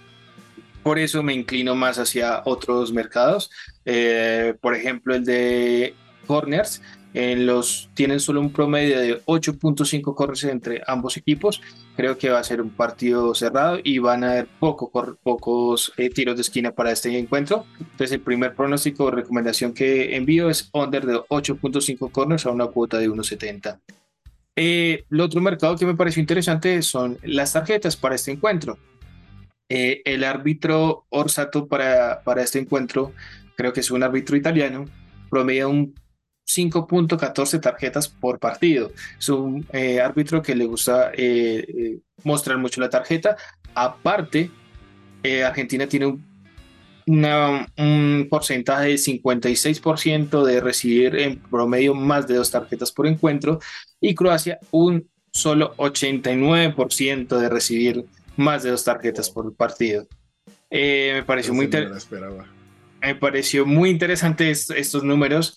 Por 0.84 1.00
eso 1.00 1.24
me 1.24 1.34
inclino 1.34 1.74
más 1.74 1.98
hacia 1.98 2.42
otros 2.44 2.92
mercados, 2.92 3.50
eh, 3.84 4.54
por 4.60 4.76
ejemplo 4.76 5.12
el 5.12 5.24
de 5.24 5.94
corners, 6.28 6.80
en 7.14 7.46
los, 7.46 7.88
tienen 7.94 8.18
solo 8.18 8.40
un 8.40 8.52
promedio 8.52 9.00
de 9.00 9.24
8.5 9.24 10.14
corners 10.14 10.44
entre 10.44 10.82
ambos 10.86 11.16
equipos. 11.16 11.62
Creo 11.96 12.18
que 12.18 12.28
va 12.28 12.40
a 12.40 12.44
ser 12.44 12.60
un 12.60 12.70
partido 12.70 13.34
cerrado 13.36 13.78
y 13.82 13.98
van 13.98 14.24
a 14.24 14.32
haber 14.32 14.48
poco, 14.58 14.90
pocos 15.22 15.92
eh, 15.96 16.10
tiros 16.10 16.34
de 16.34 16.42
esquina 16.42 16.72
para 16.72 16.90
este 16.90 17.16
encuentro. 17.16 17.66
Entonces, 17.78 18.12
el 18.12 18.20
primer 18.20 18.54
pronóstico 18.56 19.04
o 19.04 19.10
recomendación 19.12 19.72
que 19.72 20.16
envío 20.16 20.50
es 20.50 20.70
under 20.72 21.06
de 21.06 21.14
8.5 21.14 22.10
corners 22.10 22.46
a 22.46 22.50
una 22.50 22.66
cuota 22.66 22.98
de 22.98 23.08
1.70. 23.08 23.78
Eh, 24.56 25.04
el 25.08 25.20
otro 25.20 25.40
mercado 25.40 25.76
que 25.76 25.86
me 25.86 25.94
pareció 25.94 26.20
interesante 26.20 26.82
son 26.82 27.18
las 27.22 27.52
tarjetas 27.52 27.96
para 27.96 28.16
este 28.16 28.32
encuentro. 28.32 28.76
Eh, 29.68 30.02
el 30.04 30.24
árbitro 30.24 31.04
Orsato 31.10 31.68
para, 31.68 32.22
para 32.24 32.42
este 32.42 32.58
encuentro, 32.58 33.12
creo 33.56 33.72
que 33.72 33.80
es 33.80 33.90
un 33.92 34.02
árbitro 34.02 34.36
italiano, 34.36 34.86
promedia 35.30 35.68
un 35.68 35.94
5.14 36.46 37.60
tarjetas 37.60 38.08
por 38.08 38.38
partido. 38.38 38.92
Es 39.18 39.28
un 39.28 39.66
eh, 39.72 40.00
árbitro 40.00 40.42
que 40.42 40.54
le 40.54 40.66
gusta 40.66 41.10
eh, 41.12 41.64
eh, 41.66 41.98
mostrar 42.22 42.58
mucho 42.58 42.80
la 42.80 42.90
tarjeta. 42.90 43.36
Aparte, 43.74 44.50
Argentina 45.44 45.86
tiene 45.88 46.06
un, 46.06 46.22
un 47.06 48.26
porcentaje 48.28 48.88
de 48.88 48.94
56% 48.94 50.44
de 50.44 50.60
recibir 50.60 51.16
en 51.16 51.38
promedio 51.38 51.94
más 51.94 52.28
de 52.28 52.34
dos 52.34 52.50
tarjetas 52.50 52.92
por 52.92 53.06
encuentro 53.06 53.58
y 54.00 54.14
Croacia 54.14 54.58
un 54.70 55.08
solo 55.32 55.74
89% 55.76 57.38
de 57.38 57.48
recibir 57.48 58.04
más 58.36 58.62
de 58.62 58.70
dos 58.70 58.84
tarjetas 58.84 59.30
por 59.30 59.54
partido. 59.54 60.06
me 60.70 61.22
pareció 61.26 61.54
muy 61.54 61.70
me 63.04 63.14
pareció 63.14 63.66
muy 63.66 63.90
interesante 63.90 64.50
estos 64.50 65.02
números 65.04 65.56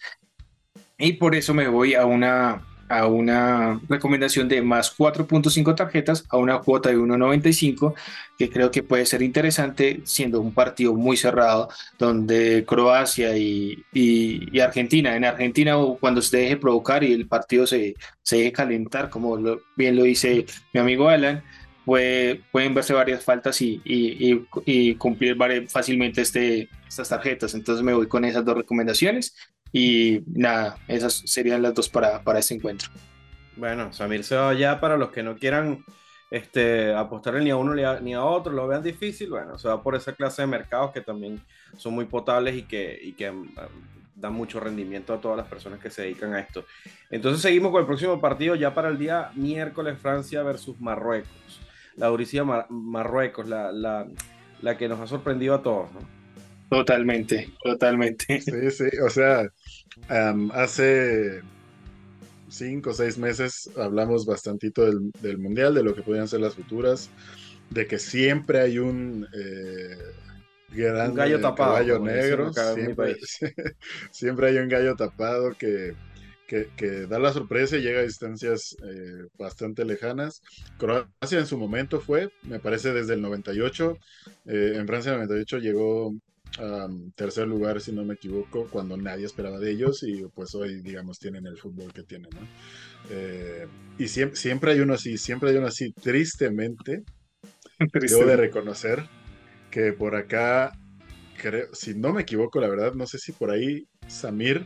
y 0.98 1.14
por 1.14 1.36
eso 1.36 1.54
me 1.54 1.68
voy 1.68 1.94
a 1.94 2.06
una, 2.06 2.66
a 2.90 3.06
una 3.06 3.80
recomendación 3.88 4.48
de 4.48 4.62
más 4.62 4.96
4.5 4.98 5.76
tarjetas 5.76 6.26
a 6.30 6.38
una 6.38 6.60
cuota 6.60 6.90
de 6.90 6.98
1.95 6.98 7.94
que 8.38 8.50
creo 8.50 8.72
que 8.72 8.84
puede 8.84 9.06
ser 9.06 9.22
interesante 9.22 10.02
siendo 10.06 10.42
un 10.42 10.54
partido 10.54 10.94
muy 10.96 11.16
cerrado 11.16 11.70
donde 12.00 12.66
Croacia 12.66 13.38
y, 13.38 13.84
y, 13.94 14.60
Argentina, 14.60 15.16
en 15.16 15.26
Argentina 15.26 15.76
cuando 16.00 16.22
se 16.22 16.38
deje 16.38 16.58
provocar 16.58 17.04
y 17.04 17.14
el 17.14 17.28
partido 17.28 17.68
se, 17.68 17.96
se 18.24 18.38
deje 18.38 18.52
calentar, 18.52 19.10
como 19.10 19.38
bien 19.76 19.96
lo 19.96 20.04
dice 20.04 20.46
mi 20.74 20.80
amigo 20.80 21.10
Alan, 21.10 21.44
pueden 21.86 22.74
verse 22.74 22.94
varias 22.94 23.24
faltas 23.24 23.62
y, 23.62 23.82
y, 23.86 24.46
y 24.66 24.96
cumplir 24.96 25.38
fácilmente 25.70 26.22
este, 26.22 26.68
estas 26.88 27.08
tarjetas. 27.08 27.54
Entonces 27.54 27.84
me 27.84 27.94
voy 27.94 28.08
con 28.08 28.26
esas 28.26 28.44
dos 28.44 28.58
recomendaciones 28.58 29.34
y 29.72 30.22
nada, 30.28 30.78
esas 30.88 31.14
serían 31.26 31.62
las 31.62 31.74
dos 31.74 31.90
para, 31.90 32.22
para 32.22 32.40
este 32.40 32.56
encuentro. 32.56 32.90
Bueno, 33.56 33.92
Samir 33.92 34.24
se 34.24 34.36
va 34.36 34.54
ya 34.54 34.80
para 34.80 34.98
los 34.98 35.10
que 35.10 35.24
no 35.24 35.36
quieran 35.36 35.84
este, 36.30 36.94
apostarle 36.94 37.44
ni 37.44 37.50
a 37.50 37.56
uno 37.56 37.74
ni 37.74 38.14
a, 38.14 38.24
otro, 38.24 38.52
lo 38.52 38.68
vean 38.68 38.84
difícil, 38.84 39.30
bueno, 39.30 39.58
se 39.58 39.68
va 39.68 39.82
por 39.82 39.96
esa 39.96 40.14
clase 40.14 40.42
de 40.42 40.48
mercados 40.48 40.92
que 40.92 41.02
también 41.02 41.42
son 41.78 41.94
muy 41.94 42.06
potables 42.06 42.56
y 42.56 42.64
que, 42.64 43.00
y 43.02 43.14
que 43.14 43.30
um, 43.30 43.48
dan 44.16 44.34
mucho 44.34 44.60
rendimiento 44.60 45.14
a 45.14 45.22
todas 45.22 45.38
las 45.38 45.48
personas 45.48 45.80
que 45.80 45.90
se 45.90 46.02
dedican 46.04 46.34
a 46.34 46.40
esto. 46.40 46.66
Entonces 47.10 47.42
seguimos 47.42 47.72
con 47.72 47.82
el 47.82 47.88
próximo 47.88 48.20
partido 48.20 48.56
ya 48.56 48.74
para 48.74 48.90
el 48.90 48.98
día 48.98 49.32
miércoles 49.36 49.98
Francia 50.00 50.44
versus 50.44 50.80
Marruecos. 50.82 51.62
La 51.96 52.08
Duricia 52.08 52.44
Marruecos, 52.44 53.48
la, 53.48 53.72
la, 53.72 54.06
la 54.62 54.78
que 54.78 54.88
nos 54.88 55.00
ha 55.00 55.08
sorprendido 55.08 55.56
a 55.56 55.64
todos, 55.64 55.92
¿no? 55.94 56.00
Totalmente, 56.70 57.50
totalmente. 57.64 58.42
Sí, 58.42 58.72
sí, 58.72 58.98
o 59.04 59.10
sea, 59.10 59.50
hace 60.08 61.42
cinco 62.50 62.92
o 62.92 62.94
seis 62.94 63.18
meses 63.18 63.70
hablamos 63.78 64.26
bastantito 64.26 64.86
del, 64.86 65.38
Mundial, 65.38 65.74
de 65.74 65.84
lo 65.84 65.94
que 65.94 66.02
podían 66.02 66.28
ser 66.28 66.42
las 66.42 66.56
futuras, 66.56 67.10
de 67.70 67.88
que 67.88 68.00
siempre 68.00 68.62
hay 68.62 68.80
un... 68.80 69.28
Eh, 69.34 69.98
gran, 70.70 71.14
gallo 71.14 71.40
tapado. 71.40 71.74
Caballo 71.74 72.00
negro. 72.00 72.52
Siempre, 74.12 74.48
hay 74.50 74.58
un 74.58 74.68
gallo 74.68 74.96
tapado 74.96 75.56
que, 75.58 75.96
que, 76.48 77.08
da 77.08 77.20
la 77.20 77.34
sorpresa 77.34 77.78
y 77.78 77.82
llega 77.82 78.00
a 78.00 78.04
distancias 78.04 78.76
eh, 78.84 79.28
bastante 79.38 79.86
lejanas. 79.86 80.42
Croacia 80.78 81.40
en 81.40 81.48
su 81.48 81.58
momento 81.58 82.00
fue, 82.00 82.32
me 82.44 82.60
parece 82.60 82.94
desde 82.94 83.14
el 83.14 83.22
98, 83.22 83.98
eh, 84.46 84.74
en 84.76 84.88
Francia 84.88 85.14
en 85.14 85.22
el 85.22 85.28
98 85.28 85.60
llegó 85.60 86.14
tercer 87.16 87.48
lugar, 87.48 87.82
si 87.82 87.92
no 87.92 88.04
me 88.04 88.16
equivoco, 88.16 88.68
cuando 88.70 88.98
nadie 88.98 89.26
esperaba 89.26 89.60
de 89.60 89.72
ellos 89.72 90.04
y 90.04 90.24
pues 90.34 90.56
hoy, 90.56 90.82
digamos, 90.82 91.20
tienen 91.20 91.46
el 91.46 91.58
fútbol 91.58 91.94
que 91.94 92.04
tienen, 92.04 92.30
¿no? 92.34 92.48
Eh, 93.10 93.68
y 93.98 94.08
siempre, 94.08 94.36
siempre 94.36 94.72
hay 94.72 94.80
uno 94.80 94.94
así, 94.94 95.18
siempre 95.18 95.52
hay 95.52 95.58
uno 95.58 95.68
así, 95.68 95.92
tristemente, 95.94 97.04
debo 97.94 98.26
de 98.26 98.38
reconocer 98.38 99.04
que 99.70 99.94
por 99.94 100.16
acá, 100.16 100.72
creo, 101.38 101.68
si 101.74 101.94
no 101.94 102.14
me 102.14 102.24
equivoco, 102.24 102.60
la 102.60 102.70
verdad, 102.70 102.94
no 102.94 103.06
sé 103.06 103.20
si 103.20 103.32
por 103.32 103.52
ahí 103.52 103.88
Samir, 104.08 104.66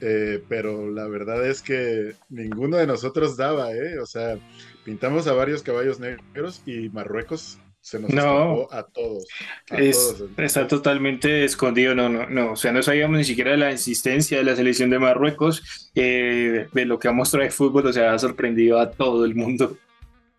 eh, 0.00 0.42
pero 0.48 0.90
la 0.90 1.08
verdad 1.08 1.46
es 1.46 1.62
que 1.62 2.14
ninguno 2.28 2.76
de 2.76 2.86
nosotros 2.86 3.36
daba, 3.36 3.72
¿eh? 3.72 3.98
O 3.98 4.06
sea, 4.06 4.38
pintamos 4.84 5.26
a 5.26 5.32
varios 5.32 5.62
caballos 5.62 5.98
negros 6.00 6.62
y 6.66 6.88
Marruecos 6.90 7.58
se 7.88 7.98
nos 7.98 8.10
no, 8.10 8.68
a 8.70 8.82
todos. 8.82 9.26
Está 9.70 10.68
totalmente 10.68 11.44
escondido, 11.44 11.94
no, 11.94 12.10
no, 12.10 12.28
no, 12.28 12.52
o 12.52 12.56
sea, 12.56 12.70
no 12.70 12.82
sabíamos 12.82 13.16
ni 13.16 13.24
siquiera 13.24 13.52
de 13.52 13.56
la 13.56 13.70
existencia 13.70 14.36
de 14.36 14.44
la 14.44 14.54
selección 14.54 14.90
de 14.90 14.98
Marruecos, 14.98 15.90
eh, 15.94 16.68
de 16.70 16.84
lo 16.84 16.98
que 16.98 17.08
ha 17.08 17.12
mostrado 17.12 17.46
el 17.46 17.52
fútbol, 17.52 17.86
o 17.86 17.92
sea, 17.92 18.12
ha 18.12 18.18
sorprendido 18.18 18.78
a 18.78 18.90
todo 18.90 19.24
el 19.24 19.34
mundo. 19.34 19.78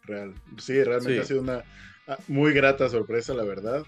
Real, 0.04 0.36
sí, 0.60 0.84
realmente 0.84 1.22
ha 1.22 1.26
sido 1.26 1.42
una 1.42 1.64
ah, 2.08 2.20
muy 2.28 2.54
grata 2.54 2.88
sorpresa, 2.88 3.34
la 3.34 3.44
verdad. 3.44 3.84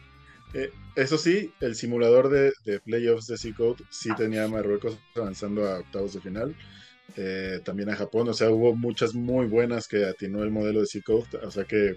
Eh, 0.55 0.71
eso 0.95 1.19
sí, 1.19 1.53
el 1.61 1.75
simulador 1.75 2.29
de, 2.29 2.79
playoffs 2.79 3.27
de 3.27 3.37
C-Code 3.37 3.83
sí 3.91 4.09
tenía 4.15 4.45
a 4.45 4.47
Marruecos 4.47 4.97
avanzando 5.15 5.67
a 5.67 5.79
octavos 5.81 6.13
de 6.15 6.21
final. 6.21 6.55
Eh, 7.15 7.59
también 7.63 7.89
a 7.89 7.95
Japón, 7.95 8.27
o 8.29 8.33
sea, 8.33 8.49
hubo 8.49 8.75
muchas 8.75 9.13
muy 9.13 9.45
buenas 9.45 9.87
que 9.87 10.05
atinó 10.05 10.41
el 10.41 10.49
modelo 10.49 10.79
de 10.79 10.87
C-Code, 10.87 11.37
o 11.43 11.51
sea 11.51 11.65
que, 11.65 11.95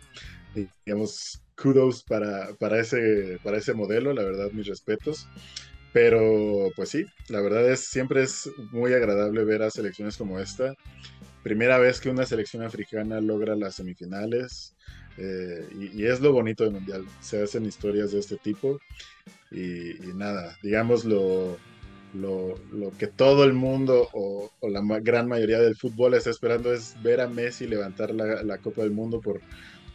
digamos, 0.85 1.41
kudos 1.61 2.03
para, 2.03 2.55
para, 2.55 2.81
ese, 2.81 3.39
para 3.43 3.59
ese 3.59 3.75
modelo, 3.75 4.13
la 4.13 4.23
verdad, 4.23 4.51
mis 4.53 4.67
respetos. 4.67 5.29
Pero 5.93 6.71
pues 6.75 6.89
sí, 6.89 7.05
la 7.29 7.41
verdad 7.41 7.71
es 7.71 7.81
siempre 7.81 8.23
es 8.25 8.51
muy 8.73 8.93
agradable 8.93 9.45
ver 9.45 9.63
a 9.63 9.71
selecciones 9.71 10.17
como 10.17 10.41
esta. 10.41 10.75
Primera 11.45 11.79
vez 11.79 12.01
que 12.01 12.11
una 12.11 12.27
selección 12.27 12.65
africana 12.65 13.21
logra 13.21 13.55
las 13.55 13.77
semifinales. 13.77 14.75
Eh, 15.19 15.69
y, 15.95 16.05
es 16.05 16.21
lo 16.21 16.33
bonito 16.33 16.65
del 16.65 16.73
mundial. 16.73 17.05
Se 17.21 17.41
hacen 17.41 17.65
historias 17.65 18.11
de 18.11 18.19
este 18.19 18.37
tipo. 18.37 18.81
Y, 19.53 19.95
nada, 20.17 20.57
digamos 20.65 21.05
lo, 21.05 21.57
lo, 22.13 22.59
que 22.99 23.07
todo 23.07 23.45
el 23.45 23.53
mundo 23.53 24.09
o, 24.13 24.51
la 24.63 24.81
la 24.81 25.23
mayoría 25.23 25.61
del 25.61 25.77
fútbol 25.77 26.15
está 26.15 26.31
esperando 26.31 26.73
es 26.73 27.01
ver 27.05 27.21
a 27.21 27.29
Messi 27.29 27.69
levantar 27.69 28.13
la, 28.13 28.43
la 28.43 28.59
Copa 28.59 28.83
del 28.83 28.91
Mundo 28.91 29.21
por 29.21 29.41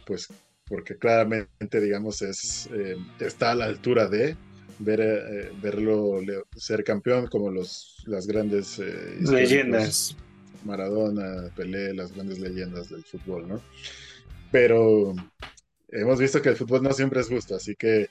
pues 0.06 0.28
porque 0.70 0.96
claramente, 0.96 1.80
digamos, 1.80 2.22
es, 2.22 2.70
eh, 2.72 2.96
está 3.18 3.50
a 3.50 3.54
la 3.56 3.64
altura 3.64 4.06
de 4.06 4.36
ver, 4.78 5.00
eh, 5.00 5.50
verlo 5.60 6.20
ser 6.56 6.84
campeón 6.84 7.26
como 7.26 7.50
los, 7.50 8.04
las 8.06 8.28
grandes 8.28 8.78
eh, 8.78 9.18
leyendas. 9.20 10.16
Maradona, 10.64 11.50
Pelé, 11.56 11.92
las 11.92 12.14
grandes 12.14 12.38
leyendas 12.38 12.88
del 12.88 13.02
fútbol, 13.02 13.48
¿no? 13.48 13.60
Pero 14.52 15.14
hemos 15.88 16.20
visto 16.20 16.40
que 16.40 16.50
el 16.50 16.56
fútbol 16.56 16.84
no 16.84 16.92
siempre 16.92 17.20
es 17.20 17.28
justo, 17.28 17.56
así 17.56 17.74
que 17.74 18.08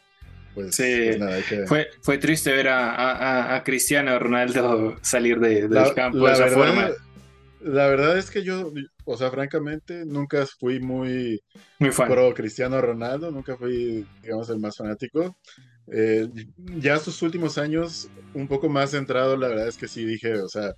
pues, 0.53 0.75
sí, 0.75 1.11
pues 1.17 1.45
fue, 1.67 1.87
fue 2.01 2.17
triste 2.17 2.51
ver 2.51 2.67
a, 2.69 3.55
a, 3.55 3.63
Cristiano 3.63 4.17
Ronaldo 4.19 4.97
salir 5.01 5.39
de, 5.39 5.67
del 5.67 5.93
campo 5.93 6.27
de 6.27 6.33
esa 6.33 6.47
forma. 6.47 6.89
La 7.61 7.87
verdad 7.87 8.17
es 8.17 8.31
que 8.31 8.43
yo, 8.43 8.73
o 9.11 9.17
sea, 9.17 9.31
francamente, 9.31 10.05
nunca 10.05 10.45
fui 10.45 10.79
muy, 10.79 11.41
muy 11.79 11.89
pro 11.89 12.33
Cristiano 12.35 12.79
Ronaldo, 12.79 13.31
nunca 13.31 13.57
fui, 13.57 14.05
digamos, 14.21 14.49
el 14.49 14.59
más 14.59 14.77
fanático. 14.77 15.35
Eh, 15.91 16.27
ya 16.77 16.99
sus 16.99 17.21
últimos 17.23 17.57
años, 17.57 18.07
un 18.35 18.47
poco 18.47 18.69
más 18.69 18.91
centrado, 18.91 19.35
la 19.35 19.47
verdad 19.47 19.67
es 19.67 19.77
que 19.77 19.87
sí 19.87 20.05
dije, 20.05 20.39
o 20.39 20.47
sea, 20.47 20.73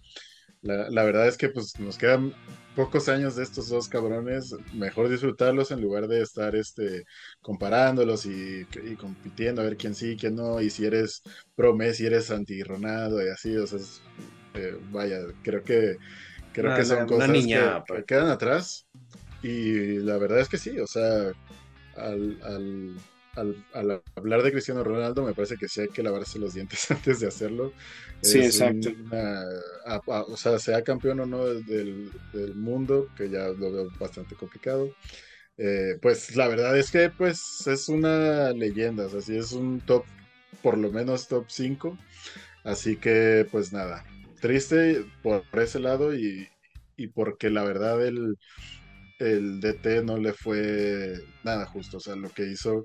la, 0.62 1.04
verdad 1.04 1.28
es 1.28 1.38
que 1.38 1.50
pues 1.50 1.78
nos 1.80 1.98
quedan 1.98 2.34
pocos 2.74 3.10
años 3.10 3.36
de 3.36 3.44
estos 3.44 3.68
dos 3.68 3.90
cabrones, 3.90 4.56
mejor 4.74 5.10
disfrutarlos 5.10 5.72
en 5.72 5.82
lugar 5.82 6.08
de 6.08 6.22
estar 6.22 6.56
este, 6.56 7.04
comparándolos 7.42 8.26
y, 8.26 8.66
compitiendo 8.98 9.62
a 9.62 9.66
ver 9.66 9.76
quién 9.76 9.94
sí, 9.94 10.16
quién 10.18 10.36
no, 10.36 10.62
y 10.62 10.70
si 10.70 10.86
eres 10.86 11.22
pro 11.56 11.76
Messi, 11.76 12.06
eres 12.06 12.32
anti 12.32 12.64
Ronaldo 12.64 13.22
y 13.22 13.28
así, 13.28 13.58
o 13.58 13.68
sea, 13.68 13.80
eh, 14.54 14.78
vaya, 14.90 15.20
creo 15.44 15.64
que 15.64 15.98
Creo 16.54 16.76
que 16.76 16.86
son 16.86 17.08
cosas 17.08 17.32
que, 17.32 17.82
pues. 17.88 18.06
quedan 18.06 18.30
atrás. 18.30 18.86
Y 19.44 20.00
la 20.00 20.18
verdad 20.18 20.40
es 20.40 20.50
que 20.50 20.58
sí, 20.58 20.78
o 20.80 20.88
sea, 20.88 21.32
al, 21.96 22.96
hablar 24.16 24.44
de 24.44 24.52
Cristiano 24.52 24.84
Ronaldo, 24.84 25.24
me 25.24 25.34
parece 25.34 25.58
que 25.58 25.68
sí 25.68 25.82
hay 25.82 25.88
que 25.88 26.04
lavarse 26.04 26.38
los 26.38 26.54
dientes 26.54 26.90
antes 26.92 27.20
de 27.20 27.28
hacerlo. 27.28 27.74
Sí, 28.22 28.40
exacto. 28.40 28.90
o 30.06 30.38
sea, 30.38 30.60
sea 30.60 30.84
campeón 30.84 31.22
o 31.22 31.26
no 31.26 31.46
del, 31.46 32.12
mundo, 32.56 33.08
que 33.18 33.30
ya 33.30 33.48
lo 33.48 33.72
veo 33.72 33.90
bastante 34.00 34.36
complicado. 34.36 34.94
Eh, 35.58 35.98
pues 36.02 36.36
la 36.36 36.48
verdad 36.48 36.78
es 36.78 36.92
que 36.92 37.10
pues 37.10 37.68
es 37.68 37.90
una 37.90 38.52
leyenda, 38.52 39.06
o 39.06 39.10
sea, 39.10 39.22
sí 39.22 39.38
es 39.38 39.52
un 39.52 39.80
top, 39.82 40.06
por 40.62 40.78
lo 40.78 40.92
menos 40.92 41.28
top 41.28 41.46
5. 41.48 41.98
Así 42.64 42.96
que 42.96 43.48
pues 43.52 43.74
nada, 43.74 44.06
triste 44.42 45.06
por 45.24 45.44
ese 45.54 45.80
lado 45.80 46.14
y, 46.14 46.50
porque 47.16 47.50
la 47.50 47.64
verdad 47.64 48.06
el, 48.06 48.38
el, 49.20 49.60
DT 49.60 50.04
no 50.04 50.18
le 50.18 50.34
fue 50.34 51.16
nada 51.44 51.66
justo. 51.66 51.98
O 51.98 52.00
sea, 52.00 52.16
lo 52.16 52.30
que 52.30 52.44
hizo 52.44 52.84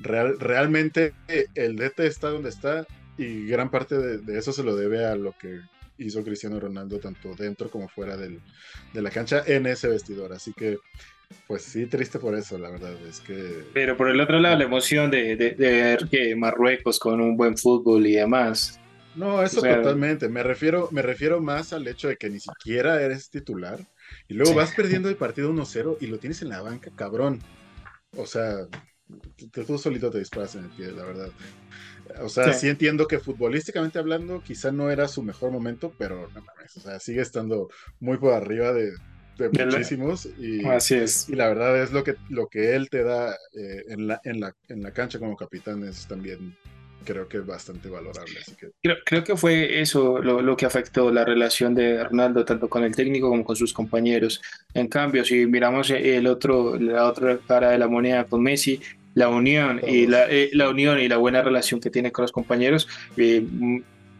real, 0.00 0.38
realmente 0.38 1.14
el 1.54 1.76
DT 1.76 2.00
está 2.00 2.28
donde 2.28 2.50
está 2.50 2.86
y 3.16 3.46
gran 3.46 3.70
parte 3.70 3.96
de, 3.96 4.38
eso 4.38 4.52
se 4.52 4.64
lo 4.64 4.76
debe 4.76 5.06
a 5.06 5.14
lo 5.14 5.32
que 5.38 5.60
hizo 5.98 6.24
Cristiano 6.24 6.58
Ronaldo 6.58 6.98
tanto 6.98 7.34
dentro 7.34 7.70
como 7.70 7.88
fuera 7.88 8.16
del, 8.16 8.40
de 8.92 9.02
la 9.02 9.10
cancha 9.10 9.44
en 9.46 9.66
ese 9.66 9.88
vestidor. 9.88 10.32
Así 10.32 10.52
que, 10.52 10.78
pues 11.46 11.62
sí, 11.62 11.86
triste 11.86 12.18
por 12.18 12.34
eso, 12.34 12.58
la 12.58 12.70
verdad. 12.70 12.94
Es 13.06 13.20
que. 13.20 13.64
Pero 13.72 13.96
por 13.96 14.10
el 14.10 14.20
otro 14.20 14.40
lado, 14.40 14.58
la 14.58 14.64
emoción 14.64 15.10
de, 15.10 15.36
de, 15.36 15.54
ver 15.56 16.08
que 16.10 16.34
Marruecos 16.34 16.98
con 16.98 17.20
un 17.20 17.36
buen 17.36 17.56
fútbol 17.56 18.06
y 18.06 18.16
demás. 18.16 18.80
No, 19.14 19.42
eso 19.42 19.60
totalmente. 19.60 20.28
Me 20.28 20.42
refiero, 20.42 20.88
me 20.90 21.02
refiero 21.02 21.40
más 21.40 21.72
al 21.72 21.86
hecho 21.86 22.08
de 22.08 22.16
que 22.16 22.30
ni 22.30 22.40
siquiera 22.40 23.00
eres 23.02 23.30
titular 23.30 23.78
y 24.28 24.34
luego 24.34 24.54
vas 24.54 24.74
perdiendo 24.74 25.08
el 25.08 25.16
partido 25.16 25.52
1-0 25.52 25.98
y 26.00 26.06
lo 26.06 26.18
tienes 26.18 26.42
en 26.42 26.48
la 26.48 26.60
banca, 26.62 26.90
cabrón. 26.94 27.40
O 28.16 28.26
sea, 28.26 28.66
tú 29.50 29.78
solito 29.78 30.10
te 30.10 30.18
disparas 30.18 30.54
en 30.54 30.64
el 30.64 30.70
pie, 30.70 30.92
la 30.92 31.04
verdad. 31.04 31.30
O 32.20 32.28
sea, 32.28 32.52
sí. 32.52 32.68
entiendo 32.68 33.06
que 33.06 33.18
futbolísticamente 33.18 33.98
hablando, 33.98 34.42
quizá 34.42 34.72
no 34.72 34.90
era 34.90 35.08
su 35.08 35.22
mejor 35.22 35.50
momento, 35.50 35.92
pero 35.98 36.28
no 36.34 36.42
mames, 36.42 36.76
o 36.76 36.80
sea, 36.80 37.00
sigue 37.00 37.22
estando 37.22 37.68
muy 37.98 38.18
por 38.18 38.34
arriba 38.34 38.72
de, 38.72 38.92
muchísimos. 39.38 40.26
Y, 40.38 40.64
Así 40.66 40.94
es. 40.94 41.28
Y 41.28 41.34
la 41.34 41.48
verdad 41.48 41.82
es 41.82 41.92
lo 41.92 42.04
que, 42.04 42.16
lo 42.28 42.48
que 42.48 42.76
él 42.76 42.90
te 42.90 43.02
da 43.02 43.32
eh, 43.32 43.84
en, 43.88 44.06
la, 44.06 44.20
en, 44.24 44.40
la, 44.40 44.54
en 44.68 44.82
la 44.82 44.92
cancha 44.92 45.18
como 45.18 45.36
capitán 45.36 45.82
es 45.84 46.06
también 46.06 46.56
creo 47.04 47.28
que 47.28 47.38
es 47.38 47.46
bastante 47.46 47.88
valorable. 47.88 48.38
Así 48.40 48.54
que... 48.56 48.70
creo, 48.82 48.96
creo 49.04 49.24
que 49.24 49.36
fue 49.36 49.80
eso 49.80 50.18
lo, 50.18 50.42
lo, 50.42 50.56
que 50.56 50.66
afectó 50.66 51.10
la 51.10 51.24
relación 51.24 51.74
de 51.74 52.02
Ronaldo 52.04 52.44
tanto 52.44 52.68
con 52.68 52.84
el 52.84 52.94
técnico 52.94 53.28
como 53.28 53.44
con 53.44 53.56
sus 53.56 53.72
compañeros. 53.72 54.40
En 54.72 54.88
cambio, 54.88 55.24
si 55.24 55.46
miramos 55.46 55.90
el 55.90 56.26
otro, 56.26 56.78
la 56.78 57.06
otra 57.06 57.38
cara 57.46 57.70
de 57.70 57.78
la 57.78 57.88
moneda 57.88 58.24
con 58.24 58.42
Messi, 58.42 58.80
la 59.14 59.28
unión 59.28 59.80
y 59.86 60.06
la, 60.06 60.28
eh, 60.28 60.50
la, 60.52 60.68
unión 60.68 61.00
y 61.00 61.08
la 61.08 61.16
buena 61.16 61.42
relación 61.42 61.80
que 61.80 61.90
tiene 61.90 62.12
con 62.12 62.22
los 62.22 62.32
compañeros, 62.32 62.88
eh, 63.16 63.46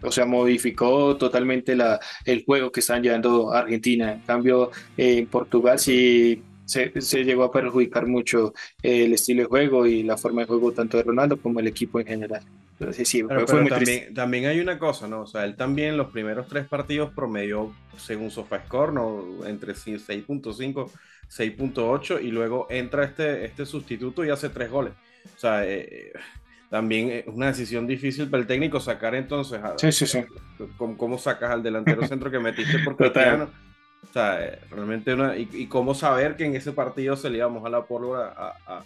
o 0.02 0.10
sea, 0.10 0.26
modificó 0.26 1.16
totalmente 1.16 1.74
la, 1.74 1.98
el 2.24 2.44
juego 2.44 2.70
que 2.70 2.80
están 2.80 3.02
llevando 3.02 3.52
a 3.52 3.60
Argentina. 3.60 4.12
En 4.12 4.20
cambio, 4.20 4.70
eh, 4.96 5.18
en 5.18 5.26
Portugal 5.26 5.78
sí 5.78 6.42
se, 6.64 7.00
se, 7.00 7.24
llegó 7.24 7.44
a 7.44 7.52
perjudicar 7.52 8.06
mucho 8.06 8.54
el 8.82 9.12
estilo 9.12 9.42
de 9.42 9.48
juego 9.48 9.86
y 9.86 10.02
la 10.02 10.16
forma 10.16 10.42
de 10.42 10.46
juego 10.46 10.72
tanto 10.72 10.96
de 10.96 11.02
Ronaldo 11.02 11.38
como 11.38 11.60
el 11.60 11.66
equipo 11.66 12.00
en 12.00 12.06
general. 12.06 12.42
Entonces, 12.78 13.08
sí, 13.08 13.22
pero, 13.22 13.46
fue, 13.46 13.62
pero 13.62 13.76
también, 13.76 14.14
también, 14.14 14.46
hay 14.46 14.60
una 14.60 14.78
cosa, 14.78 15.06
¿no? 15.06 15.22
O 15.22 15.26
sea, 15.26 15.44
él 15.44 15.54
también 15.56 15.96
los 15.96 16.10
primeros 16.10 16.48
tres 16.48 16.66
partidos 16.66 17.12
promedió, 17.14 17.72
según 17.96 18.30
SofaScore, 18.30 18.92
¿no? 18.92 19.46
Entre 19.46 19.74
6.5 19.74 20.90
6.8 21.28 22.22
y 22.22 22.30
luego 22.30 22.66
entra 22.70 23.04
este, 23.04 23.44
este 23.44 23.66
sustituto 23.66 24.24
y 24.24 24.30
hace 24.30 24.48
tres 24.48 24.70
goles. 24.70 24.92
O 25.36 25.38
sea, 25.38 25.64
eh, 25.64 26.12
también 26.70 27.10
es 27.10 27.26
una 27.26 27.46
decisión 27.46 27.86
difícil 27.86 28.28
para 28.28 28.42
el 28.42 28.46
técnico 28.46 28.80
sacar 28.80 29.14
entonces 29.14 29.62
a, 29.62 29.78
sí, 29.78 29.92
sí, 29.92 30.06
sí. 30.06 30.24
¿cómo, 30.76 30.96
¿cómo, 30.96 31.18
sacas 31.18 31.50
al 31.50 31.62
delantero 31.62 32.06
centro 32.08 32.30
que 32.30 32.38
metiste 32.38 32.78
por 32.80 32.96
Cristiano. 32.96 33.48
O 34.08 34.12
sea, 34.12 34.44
eh, 34.44 34.58
realmente 34.70 35.14
una, 35.14 35.36
y, 35.36 35.48
y, 35.52 35.66
cómo 35.66 35.94
saber 35.94 36.36
que 36.36 36.44
en 36.44 36.54
ese 36.54 36.72
partido 36.72 37.16
se 37.16 37.30
le 37.30 37.38
iba 37.38 37.46
a 37.46 37.50
mojar 37.50 37.70
la 37.70 37.84
pólvora 37.84 38.34
a, 38.36 38.56
a, 38.66 38.84